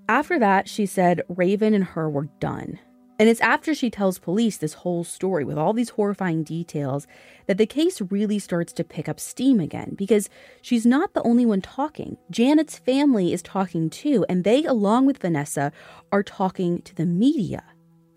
[0.08, 2.78] After that, she said Raven and her were done.
[3.20, 7.08] And it's after she tells police this whole story with all these horrifying details
[7.48, 10.30] that the case really starts to pick up steam again because
[10.62, 12.16] she's not the only one talking.
[12.30, 15.72] Janet's family is talking too, and they, along with Vanessa,
[16.12, 17.64] are talking to the media.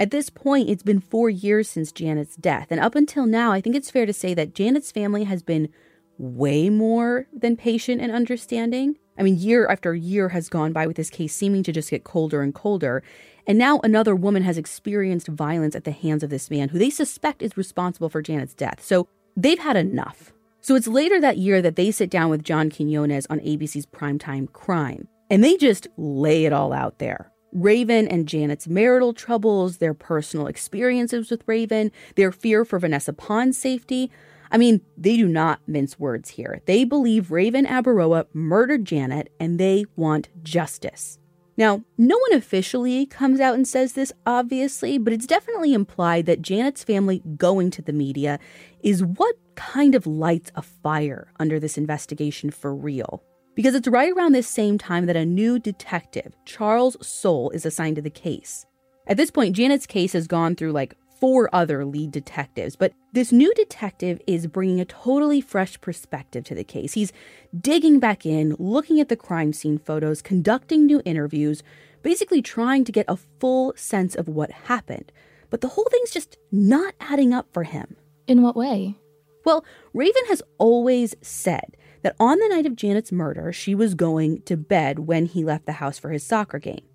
[0.02, 3.62] At this point, it's been four years since Janet's death, and up until now, I
[3.62, 5.70] think it's fair to say that Janet's family has been
[6.18, 8.98] way more than patient and understanding.
[9.16, 12.04] I mean, year after year has gone by with this case seeming to just get
[12.04, 13.04] colder and colder.
[13.46, 16.90] And now another woman has experienced violence at the hands of this man who they
[16.90, 18.84] suspect is responsible for Janet's death.
[18.84, 20.34] So they've had enough.
[20.62, 24.52] So it's later that year that they sit down with John Quinones on ABC's Primetime
[24.52, 25.08] Crime.
[25.30, 27.31] And they just lay it all out there.
[27.52, 33.58] Raven and Janet's marital troubles, their personal experiences with Raven, their fear for Vanessa Pond's
[33.58, 34.12] safety.
[34.52, 36.62] I mean, they do not mince words here.
[36.66, 41.20] They believe Raven Abaroa murdered Janet and they want justice.
[41.58, 46.42] Now, no one officially comes out and says this, obviously, but it's definitely implied that
[46.42, 48.40] Janet's family going to the media
[48.82, 53.24] is what kind of lights a fire under this investigation for real.
[53.56, 57.98] Because it's right around this same time that a new detective, Charles Soule, is assigned
[57.98, 58.66] to the case.
[59.08, 63.32] At this point, Janet's case has gone through like four other lead detectives, but this
[63.32, 66.94] new detective is bringing a totally fresh perspective to the case.
[66.94, 67.14] He's
[67.60, 71.62] digging back in, looking at the crime scene photos, conducting new interviews,
[72.02, 75.12] basically trying to get a full sense of what happened.
[75.50, 77.98] But the whole thing's just not adding up for him.
[78.28, 78.96] In what way?
[79.44, 84.42] Well, Raven has always said that on the night of Janet's murder, she was going
[84.44, 86.86] to bed when he left the house for his soccer game.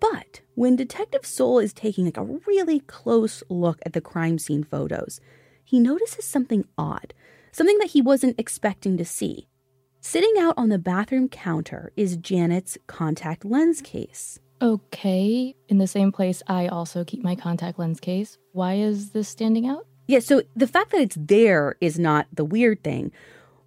[0.00, 4.64] But when Detective Soule is taking like a really close look at the crime scene
[4.64, 5.20] photos,
[5.64, 7.14] he notices something odd,
[7.52, 9.48] something that he wasn't expecting to see.
[10.00, 14.38] Sitting out on the bathroom counter is Janet's contact lens case.
[14.60, 18.38] Okay, in the same place I also keep my contact lens case.
[18.52, 19.86] Why is this standing out?
[20.06, 23.12] Yeah, so the fact that it's there is not the weird thing.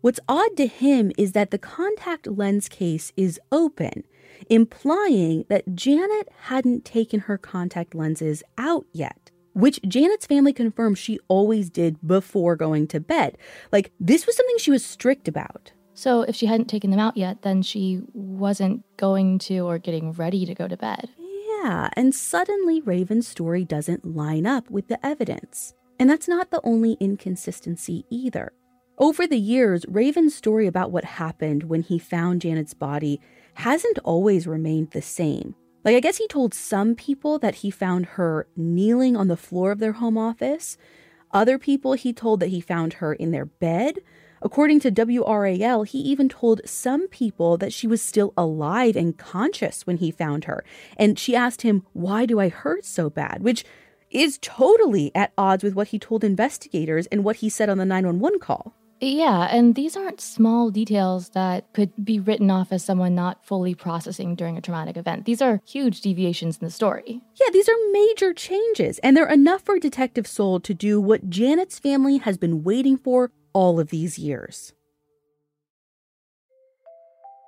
[0.08, 4.06] What's odd to him is that the contact lens case is open
[4.50, 11.20] implying that Janet hadn't taken her contact lenses out yet, which Janet's family confirmed she
[11.28, 13.38] always did before going to bed.
[13.74, 15.74] Like, this was something she was strict about.
[15.94, 20.14] So, if she hadn't taken them out yet, then she wasn't going to or getting
[20.14, 21.10] ready to go to bed.
[21.20, 25.74] Yeah, and suddenly Raven's story doesn't line up with the evidence.
[26.00, 28.54] And that's not the only inconsistency either.
[29.00, 33.22] Over the years, Raven's story about what happened when he found Janet's body
[33.54, 35.54] hasn't always remained the same.
[35.86, 39.72] Like, I guess he told some people that he found her kneeling on the floor
[39.72, 40.80] of their home office.
[41.32, 44.00] Other people, he told that he found her in their bed.
[44.42, 49.86] According to WRAL, he even told some people that she was still alive and conscious
[49.86, 50.66] when he found her.
[50.98, 53.44] And she asked him, Why do I hurt so bad?
[53.44, 53.64] Which
[54.10, 57.86] is totally at odds with what he told investigators and what he said on the
[57.86, 58.74] 911 call.
[59.00, 63.76] Yeah, and these aren't small details that could be written off as someone not fully
[63.76, 65.26] processing during a traumatic event.
[65.26, 67.22] These are huge deviations in the story.
[67.40, 71.78] Yeah, these are major changes, and they're enough for Detective Soule to do what Janet's
[71.78, 74.74] family has been waiting for all of these years.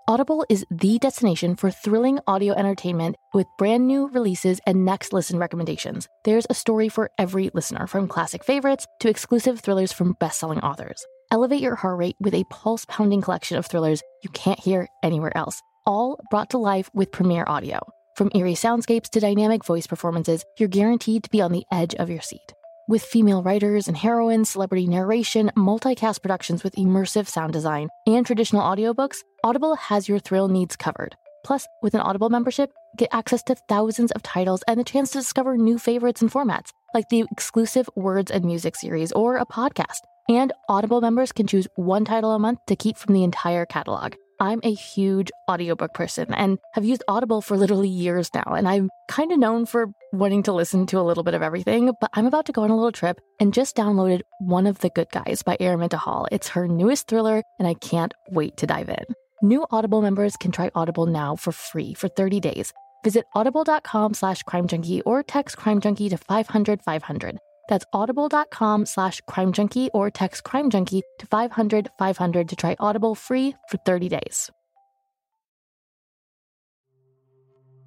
[0.08, 5.38] Audible is the destination for thrilling audio entertainment with brand new releases and next listen
[5.40, 6.08] recommendations.
[6.26, 10.60] There's a story for every listener, from classic favorites to exclusive thrillers from best selling
[10.62, 11.06] authors.
[11.32, 15.36] Elevate your heart rate with a pulse pounding collection of thrillers you can't hear anywhere
[15.38, 17.80] else, all brought to life with Premier Audio.
[18.16, 22.10] From eerie soundscapes to dynamic voice performances, you're guaranteed to be on the edge of
[22.10, 22.54] your seat.
[22.88, 28.64] With female writers and heroines, celebrity narration, multicast productions with immersive sound design, and traditional
[28.64, 31.16] audiobooks, Audible has your thrill needs covered.
[31.46, 35.20] Plus, with an Audible membership, get access to thousands of titles and the chance to
[35.20, 40.00] discover new favorites and formats, like the exclusive Words and Music series or a podcast.
[40.30, 44.14] And Audible members can choose one title a month to keep from the entire catalog.
[44.40, 48.54] I'm a huge audiobook person and have used Audible for literally years now.
[48.56, 51.92] And I'm kind of known for wanting to listen to a little bit of everything,
[52.00, 54.92] but I'm about to go on a little trip and just downloaded One of the
[54.92, 56.28] Good Guys by Araminta Hall.
[56.32, 59.04] It's her newest thriller, and I can't wait to dive in.
[59.42, 62.72] New Audible members can try Audible now for free for 30 days.
[63.04, 67.40] Visit audible.com slash crimejunkie or text crimejunkie to 500 500.
[67.70, 73.16] That's audible.com slash crime junkie or text crime junkie to 500 500 to try Audible
[73.16, 74.52] free for 30 days.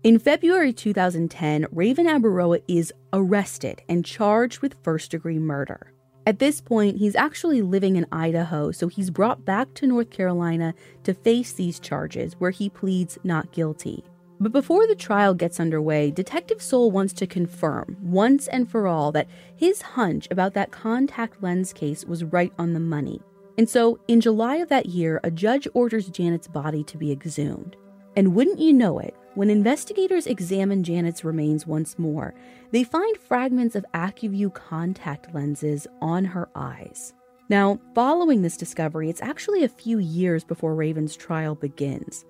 [0.04, 5.92] In February 2010, Raven Abaroa is arrested and charged with first degree murder.
[6.26, 10.74] At this point, he's actually living in Idaho, so he's brought back to North Carolina
[11.02, 14.04] to face these charges, where he pleads not guilty.
[14.42, 19.12] But before the trial gets underway, Detective Soule wants to confirm, once and for all,
[19.12, 23.20] that his hunch about that contact lens case was right on the money.
[23.56, 27.76] And so, in July of that year, a judge orders Janet's body to be exhumed.
[28.16, 32.34] And wouldn't you know it, when investigators examine Janet's remains once more,
[32.72, 37.14] they find fragments of Acuvue contact lenses on her eyes.
[37.48, 42.24] Now, following this discovery, it's actually a few years before Raven's trial begins.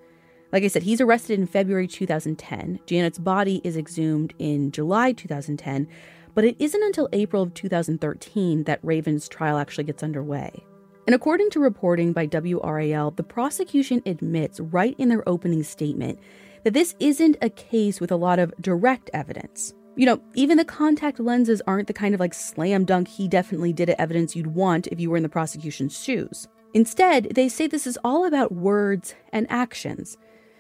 [0.53, 2.81] Like I said, he's arrested in February 2010.
[2.85, 5.89] Janet's body is exhumed in July 2010,
[6.35, 10.63] but it isn't until April of 2013 that Raven's trial actually gets underway.
[11.07, 16.19] And according to reporting by WRAL, the prosecution admits right in their opening statement
[16.65, 19.73] that this isn't a case with a lot of direct evidence.
[19.97, 23.73] You know, even the contact lenses aren't the kind of like slam dunk, he definitely
[23.73, 26.47] did it evidence you'd want if you were in the prosecution's shoes.
[26.75, 30.17] Instead, they say this is all about words and actions.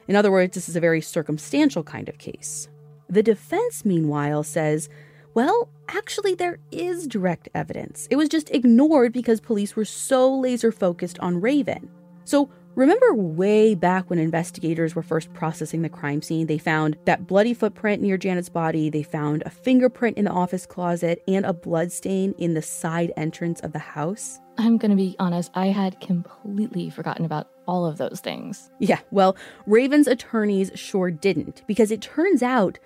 [0.08, 2.68] In other words, this is a very circumstantial kind of case.
[3.08, 4.88] The defense, meanwhile, says,
[5.34, 8.06] well, actually, there is direct evidence.
[8.10, 11.88] It was just ignored because police were so laser focused on Raven.
[12.24, 17.26] So, remember way back when investigators were first processing the crime scene, they found that
[17.26, 21.52] bloody footprint near Janet's body, they found a fingerprint in the office closet, and a
[21.52, 24.40] blood stain in the side entrance of the house?
[24.58, 28.70] I'm going to be honest, I had completely forgotten about all of those things.
[28.80, 32.78] Yeah, well, Raven's attorneys sure didn't, because it turns out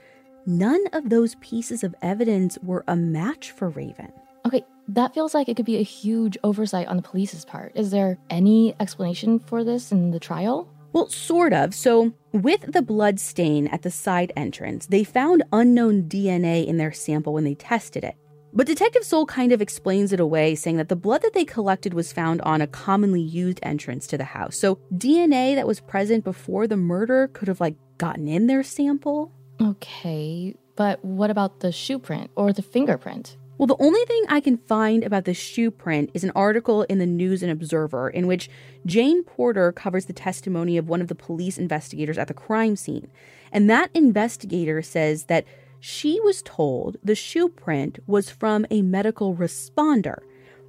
[0.47, 4.13] none of those pieces of evidence were a match for Raven.
[4.45, 7.73] Okay, that feels like it could be a huge oversight on the police's part.
[7.75, 10.69] Is there any explanation for this in the trial?
[10.93, 11.75] Well, sort of.
[11.75, 16.93] So, with the blood stain at the side entrance, they found unknown DNA in their
[16.93, 18.17] sample when they tested it.
[18.55, 21.93] But Detective Soule kind of explains it away, saying that the blood that they collected
[21.93, 24.57] was found on a commonly used entrance to the house.
[24.57, 29.31] So DNA that was present before the murder could have like gotten in their sample.
[29.61, 33.37] Okay, but what about the shoe print or the fingerprint?
[33.59, 36.99] Well, the only thing I can find about the shoe print is an article in
[36.99, 38.51] the News and Observer in which
[38.85, 43.09] Jane Porter covers the testimony of one of the police investigators at the crime scene.
[43.51, 45.47] And that investigator says that
[45.81, 50.19] she was told the shoe print was from a medical responder,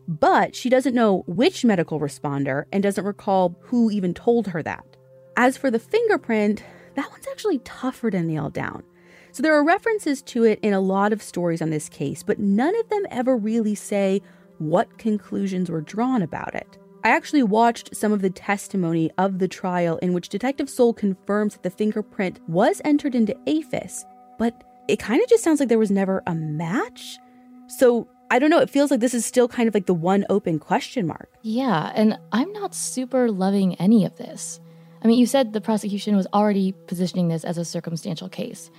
[0.08, 4.86] but she doesn't know which medical responder and doesn't recall who even told her that.
[5.36, 6.64] As for the fingerprint,
[6.96, 8.84] that one's actually tougher to nail down.
[9.38, 12.40] So there are references to it in a lot of stories on this case, but
[12.40, 14.24] none of them ever really say
[14.58, 16.80] what conclusions were drawn about it.
[17.04, 21.54] I actually watched some of the testimony of the trial in which Detective Soule confirms
[21.54, 24.06] that the fingerprint was entered into AFIS,
[24.40, 27.20] but it kind of just sounds like there was never a match.
[27.68, 28.62] So I don't know.
[28.62, 31.30] It feels like this is still kind of like the one open question mark.
[31.44, 34.60] Yeah, and I'm not super loving any of this.
[35.04, 38.72] I mean, you said the prosecution was already positioning this as a circumstantial case.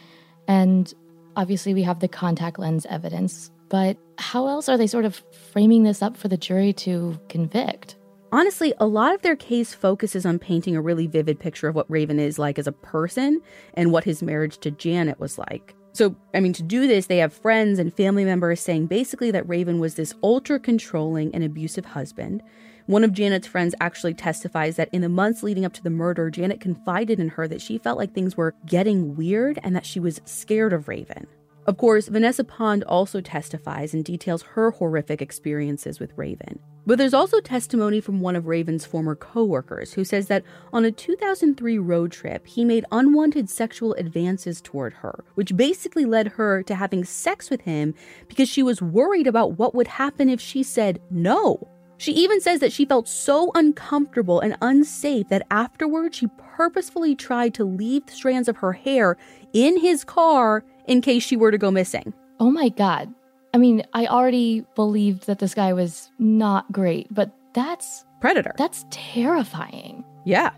[0.49, 0.93] And
[1.37, 5.23] obviously, we have the contact lens evidence, but how else are they sort of
[5.53, 7.97] framing this up for the jury to convict?
[8.31, 11.91] Honestly, a lot of their case focuses on painting a really vivid picture of what
[11.91, 13.41] Raven is like as a person
[13.75, 15.75] and what his marriage to Janet was like.
[15.93, 19.49] So, I mean, to do this, they have friends and family members saying basically that
[19.49, 22.43] Raven was this ultra controlling and abusive husband.
[22.89, 26.31] One of Janet's friends actually testifies that in the months leading up to the murder,
[26.31, 30.01] Janet confided in her that she felt like things were getting weird and that she
[30.01, 31.27] was scared of Raven.
[31.67, 36.61] Of course, Vanessa Pond also testifies and details her horrific experiences with Raven.
[36.87, 40.91] But there's also testimony from one of Raven's former coworkers who says that on a
[40.91, 46.75] 2003 road trip, he made unwanted sexual advances toward her, which basically led her to
[46.75, 47.93] having sex with him
[48.29, 51.69] because she was worried about what would happen if she said no.
[51.99, 57.55] She even says that she felt so uncomfortable and unsafe that afterward she purposefully tried
[57.55, 59.17] to leave strands of her hair
[59.53, 62.15] in his car in case she were to go missing.
[62.41, 63.13] Oh my God.
[63.53, 68.53] I mean, I already believed that this guy was not great, but that's Predator.
[68.57, 70.05] That's terrifying.
[70.25, 70.51] Yeah.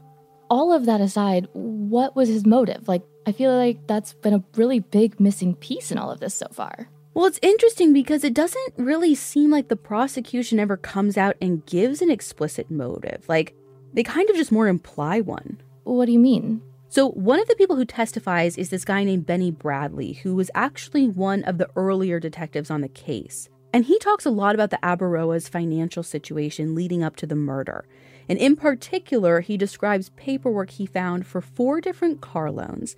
[0.51, 2.88] all of that aside, what was his motive?
[2.88, 6.34] Like, I feel like that's been a really big missing piece in all of this
[6.34, 6.88] so far.
[7.12, 11.66] Well, it's interesting because it doesn't really seem like the prosecution ever comes out and
[11.66, 13.24] gives an explicit motive.
[13.28, 13.54] Like,
[13.92, 15.61] they kind of just more imply one.
[15.82, 16.62] What do you mean?
[16.88, 20.50] So, one of the people who testifies is this guy named Benny Bradley, who was
[20.54, 23.48] actually one of the earlier detectives on the case.
[23.72, 27.86] And he talks a lot about the Abaroa's financial situation leading up to the murder.
[28.28, 32.94] And in particular, he describes paperwork he found for four different car loans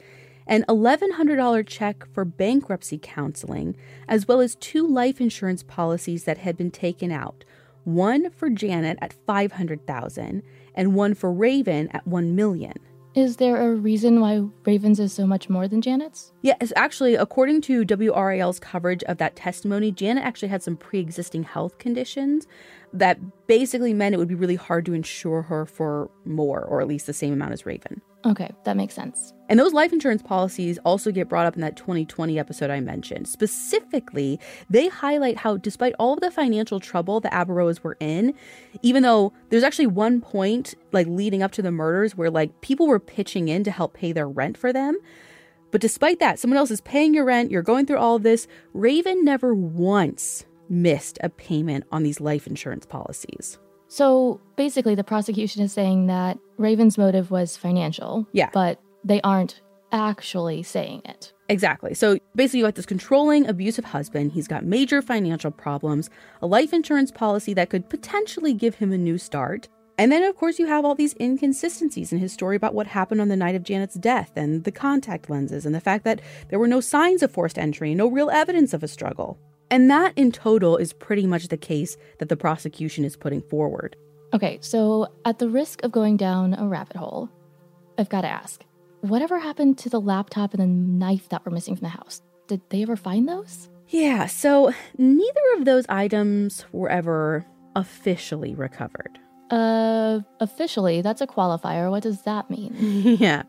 [0.47, 3.77] an $1,100 check for bankruptcy counseling,
[4.09, 7.45] as well as two life insurance policies that had been taken out
[7.85, 10.43] one for Janet at 500,000
[10.75, 12.75] and one for Raven at 1 million.
[13.15, 16.33] Is there a reason why Raven's is so much more than Janet's?
[16.41, 21.43] Yes, actually, according to WRAL's coverage of that testimony, Janet actually had some pre existing
[21.43, 22.47] health conditions
[22.93, 26.89] that basically meant it would be really hard to insure her for more, or at
[26.89, 28.01] least the same amount as Raven.
[28.25, 29.33] Okay, that makes sense.
[29.49, 33.27] And those life insurance policies also get brought up in that 20/20 episode I mentioned.
[33.27, 34.39] Specifically,
[34.71, 38.35] they highlight how, despite all of the financial trouble the Abaroas were in,
[38.83, 42.87] even though there's actually one point, like leading up to the murders, where like people
[42.87, 44.97] were pitching in to help pay their rent for them.
[45.73, 48.47] But despite that, someone else is paying your rent, you're going through all of this.
[48.73, 53.59] Raven never once missed a payment on these life insurance policies.
[53.87, 58.27] So basically, the prosecution is saying that Raven's motive was financial.
[58.33, 58.49] Yeah.
[58.53, 59.61] But they aren't
[59.93, 61.35] actually saying it.
[61.51, 61.93] Exactly.
[61.93, 64.33] So basically, you got this controlling, abusive husband.
[64.33, 66.09] He's got major financial problems,
[66.41, 69.69] a life insurance policy that could potentially give him a new start.
[69.99, 73.21] And then, of course, you have all these inconsistencies in his story about what happened
[73.21, 76.59] on the night of Janet's death and the contact lenses and the fact that there
[76.59, 79.39] were no signs of forced entry, no real evidence of a struggle.
[79.73, 83.97] And that in total is pretty much the case that the prosecution is putting forward.
[84.35, 87.31] Okay, so at the risk of going down a rabbit hole,
[87.97, 88.63] I've got to ask
[89.01, 92.21] whatever happened to the laptop and the knife that were missing from the house?
[92.49, 93.71] Did they ever find those?
[93.89, 99.19] Yeah, so neither of those items were ever officially recovered.
[99.51, 101.91] Uh, officially, that's a qualifier.
[101.91, 102.75] What does that mean?
[103.19, 103.45] yeah.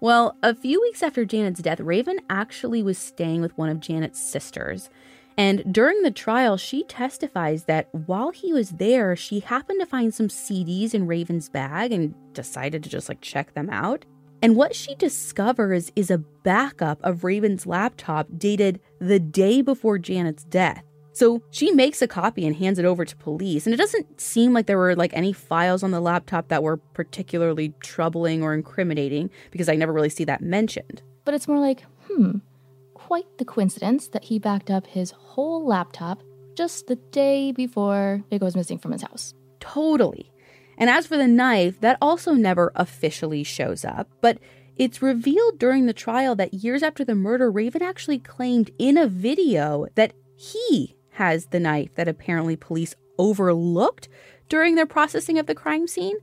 [0.00, 4.20] Well, a few weeks after Janet's death, Raven actually was staying with one of Janet's
[4.20, 4.90] sisters.
[5.36, 10.12] And during the trial, she testifies that while he was there, she happened to find
[10.12, 14.04] some CDs in Raven's bag and decided to just like check them out.
[14.42, 20.44] And what she discovers is a backup of Raven's laptop dated the day before Janet's
[20.44, 20.82] death.
[21.12, 23.66] So she makes a copy and hands it over to police.
[23.66, 26.78] And it doesn't seem like there were like any files on the laptop that were
[26.78, 31.02] particularly troubling or incriminating because I never really see that mentioned.
[31.24, 32.38] But it's more like, hmm,
[33.12, 36.22] quite the coincidence that he backed up his whole laptop
[36.54, 39.34] just the day before it goes missing from his house.
[39.60, 40.32] Totally.
[40.78, 44.38] And as for the knife, that also never officially shows up, but
[44.76, 49.08] it's revealed during the trial that years after the murder, Raven actually claimed in a
[49.08, 54.08] video that he has the knife that apparently police overlooked
[54.48, 56.16] during their processing of the crime scene.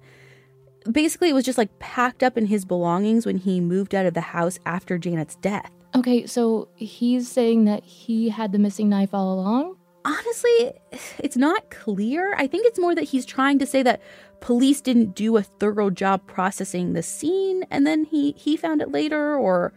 [0.92, 4.16] Basically, it was just like packed up in his belongings when he moved out of
[4.16, 5.70] the house after Janet's death.
[5.96, 9.76] Okay, so he's saying that he had the missing knife all along?
[10.06, 10.74] Honestly,
[11.20, 12.34] it's not clear.
[12.36, 14.02] I think it's more that he's trying to say that
[14.40, 18.90] police didn't do a thorough job processing the scene and then he he found it
[18.90, 19.74] later or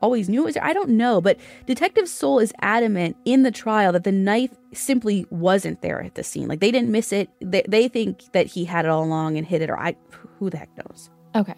[0.00, 0.64] always knew it was there.
[0.64, 5.24] I don't know, but Detective Soule is adamant in the trial that the knife simply
[5.30, 6.48] wasn't there at the scene.
[6.48, 7.30] Like they didn't miss it.
[7.40, 9.96] They, they think that he had it all along and hid it or I
[10.38, 11.08] who the heck knows.
[11.36, 11.54] Okay.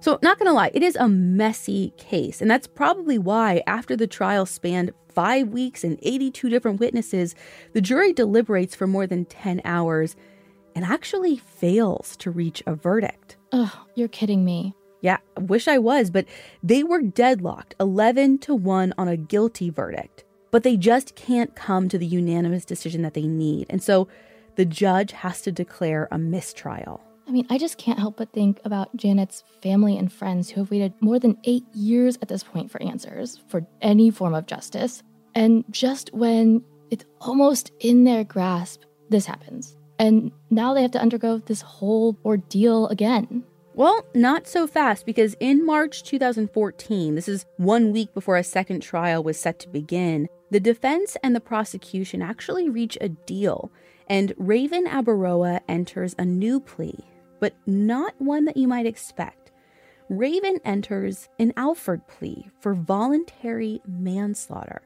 [0.00, 2.40] So, not gonna lie, it is a messy case.
[2.40, 7.34] And that's probably why, after the trial spanned five weeks and 82 different witnesses,
[7.74, 10.16] the jury deliberates for more than 10 hours
[10.74, 13.36] and actually fails to reach a verdict.
[13.52, 14.74] Ugh, you're kidding me.
[15.02, 16.26] Yeah, wish I was, but
[16.62, 20.24] they were deadlocked 11 to 1 on a guilty verdict.
[20.50, 23.66] But they just can't come to the unanimous decision that they need.
[23.68, 24.08] And so
[24.56, 27.02] the judge has to declare a mistrial.
[27.30, 30.70] I mean, I just can't help but think about Janet's family and friends who have
[30.72, 35.04] waited more than eight years at this point for answers, for any form of justice.
[35.36, 39.76] And just when it's almost in their grasp, this happens.
[40.00, 43.44] And now they have to undergo this whole ordeal again.
[43.74, 48.80] Well, not so fast because in March 2014, this is one week before a second
[48.80, 53.70] trial was set to begin, the defense and the prosecution actually reach a deal,
[54.08, 56.98] and Raven Abaroa enters a new plea
[57.40, 59.50] but not one that you might expect.
[60.08, 64.82] Raven enters an Alford plea for voluntary manslaughter.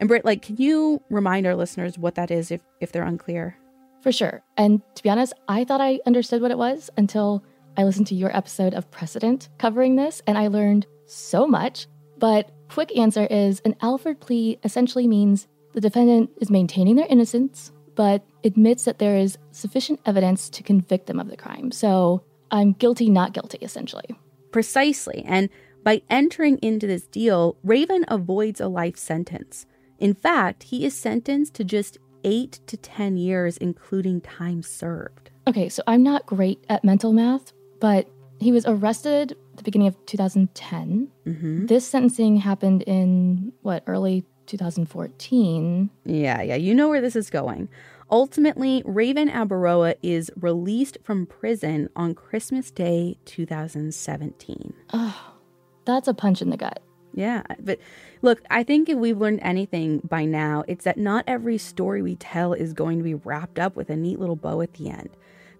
[0.00, 3.56] And Brit, like, can you remind our listeners what that is if, if they're unclear?
[4.00, 4.42] For sure.
[4.56, 7.44] And to be honest, I thought I understood what it was until
[7.76, 11.86] I listened to your episode of Precedent covering this, and I learned so much.
[12.18, 17.72] But quick answer is an Alford plea essentially means the defendant is maintaining their innocence,
[17.94, 21.70] but admits that there is sufficient evidence to convict them of the crime.
[21.70, 24.16] So I'm guilty, not guilty, essentially.
[24.50, 25.24] Precisely.
[25.26, 25.48] And
[25.84, 29.66] by entering into this deal, Raven avoids a life sentence.
[29.98, 35.30] In fact, he is sentenced to just eight to 10 years, including time served.
[35.46, 39.88] Okay, so I'm not great at mental math, but he was arrested at the beginning
[39.88, 41.08] of 2010.
[41.26, 41.66] Mm-hmm.
[41.66, 45.90] This sentencing happened in what, early 2014?
[46.04, 47.68] Yeah, yeah, you know where this is going.
[48.10, 54.74] Ultimately, Raven Abaroa is released from prison on Christmas Day 2017.
[54.92, 55.32] Oh,
[55.86, 56.82] that's a punch in the gut.
[57.14, 57.78] Yeah, but
[58.20, 62.16] look, I think if we've learned anything by now, it's that not every story we
[62.16, 65.10] tell is going to be wrapped up with a neat little bow at the end.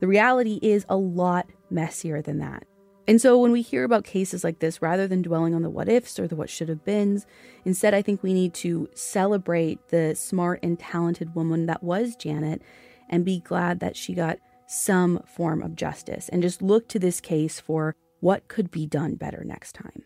[0.00, 2.64] The reality is a lot messier than that.
[3.12, 5.86] And so when we hear about cases like this, rather than dwelling on the what
[5.86, 7.26] ifs or the what should have beens,
[7.62, 12.62] instead, I think we need to celebrate the smart and talented woman that was Janet
[13.10, 17.20] and be glad that she got some form of justice and just look to this
[17.20, 20.04] case for what could be done better next time.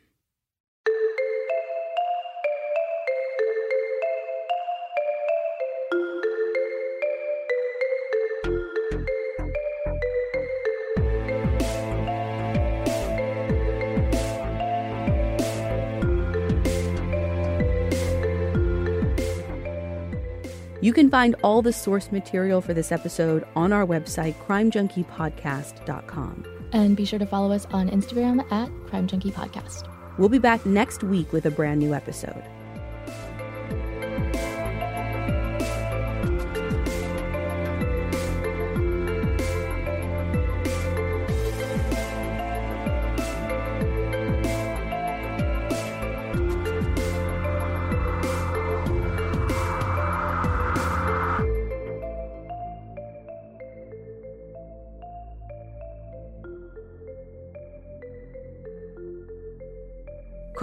[20.87, 26.45] You can find all the source material for this episode on our website, crimejunkiepodcast.com.
[26.71, 29.89] And be sure to follow us on Instagram at Crime Junkie Podcast.
[30.17, 32.41] We'll be back next week with a brand new episode.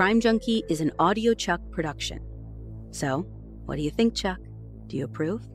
[0.04, 2.20] Crime Junkie is an Audio Chuck production.
[2.92, 3.22] So,
[3.66, 4.38] what do you think, Chuck?
[4.88, 5.48] Do you approve?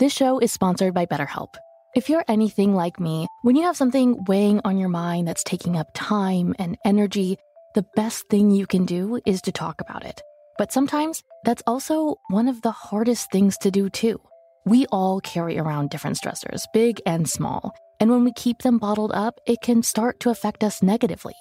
[0.00, 1.48] This show is sponsored by BetterHelp.
[1.94, 5.76] If you're anything like me, when you have something weighing on your mind that's taking
[5.76, 7.36] up time and energy,
[7.74, 10.18] the best thing you can do is to talk about it.
[10.56, 14.18] But sometimes that's also one of the hardest things to do, too.
[14.64, 17.74] We all carry around different stressors, big and small.
[18.00, 21.34] And when we keep them bottled up, it can start to affect us negatively.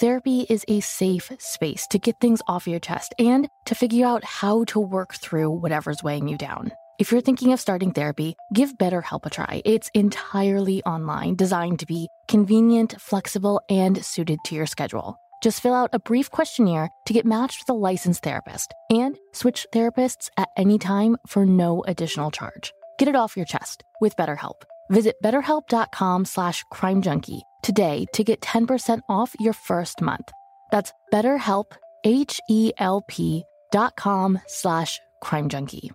[0.00, 4.24] Therapy is a safe space to get things off your chest and to figure out
[4.24, 6.70] how to work through whatever's weighing you down.
[7.00, 9.62] If you're thinking of starting therapy, give BetterHelp a try.
[9.64, 15.16] It's entirely online, designed to be convenient, flexible, and suited to your schedule.
[15.42, 19.66] Just fill out a brief questionnaire to get matched with a licensed therapist and switch
[19.72, 22.72] therapists at any time for no additional charge.
[22.98, 24.62] Get it off your chest with BetterHelp.
[24.90, 30.30] Visit betterhelp.com slash crimejunkie today to get 10% off your first month.
[30.70, 31.72] That's betterhelp,
[32.04, 35.90] H-E-L-P dot com slash crimejunkie.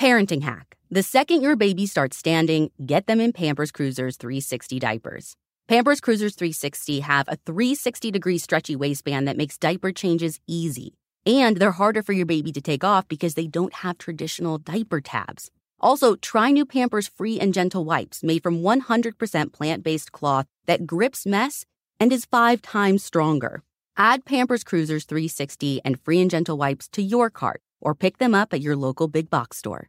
[0.00, 0.76] Parenting hack.
[0.90, 5.36] The second your baby starts standing, get them in Pampers Cruisers 360 diapers.
[5.68, 10.94] Pampers Cruisers 360 have a 360 degree stretchy waistband that makes diaper changes easy.
[11.24, 15.00] And they're harder for your baby to take off because they don't have traditional diaper
[15.00, 15.50] tabs.
[15.82, 20.86] Also, try new Pampers Free and Gentle wipes made from 100% plant based cloth that
[20.86, 21.64] grips mess
[21.98, 23.62] and is five times stronger.
[23.96, 28.34] Add Pampers Cruisers 360 and Free and Gentle wipes to your cart or pick them
[28.34, 29.88] up at your local big box store.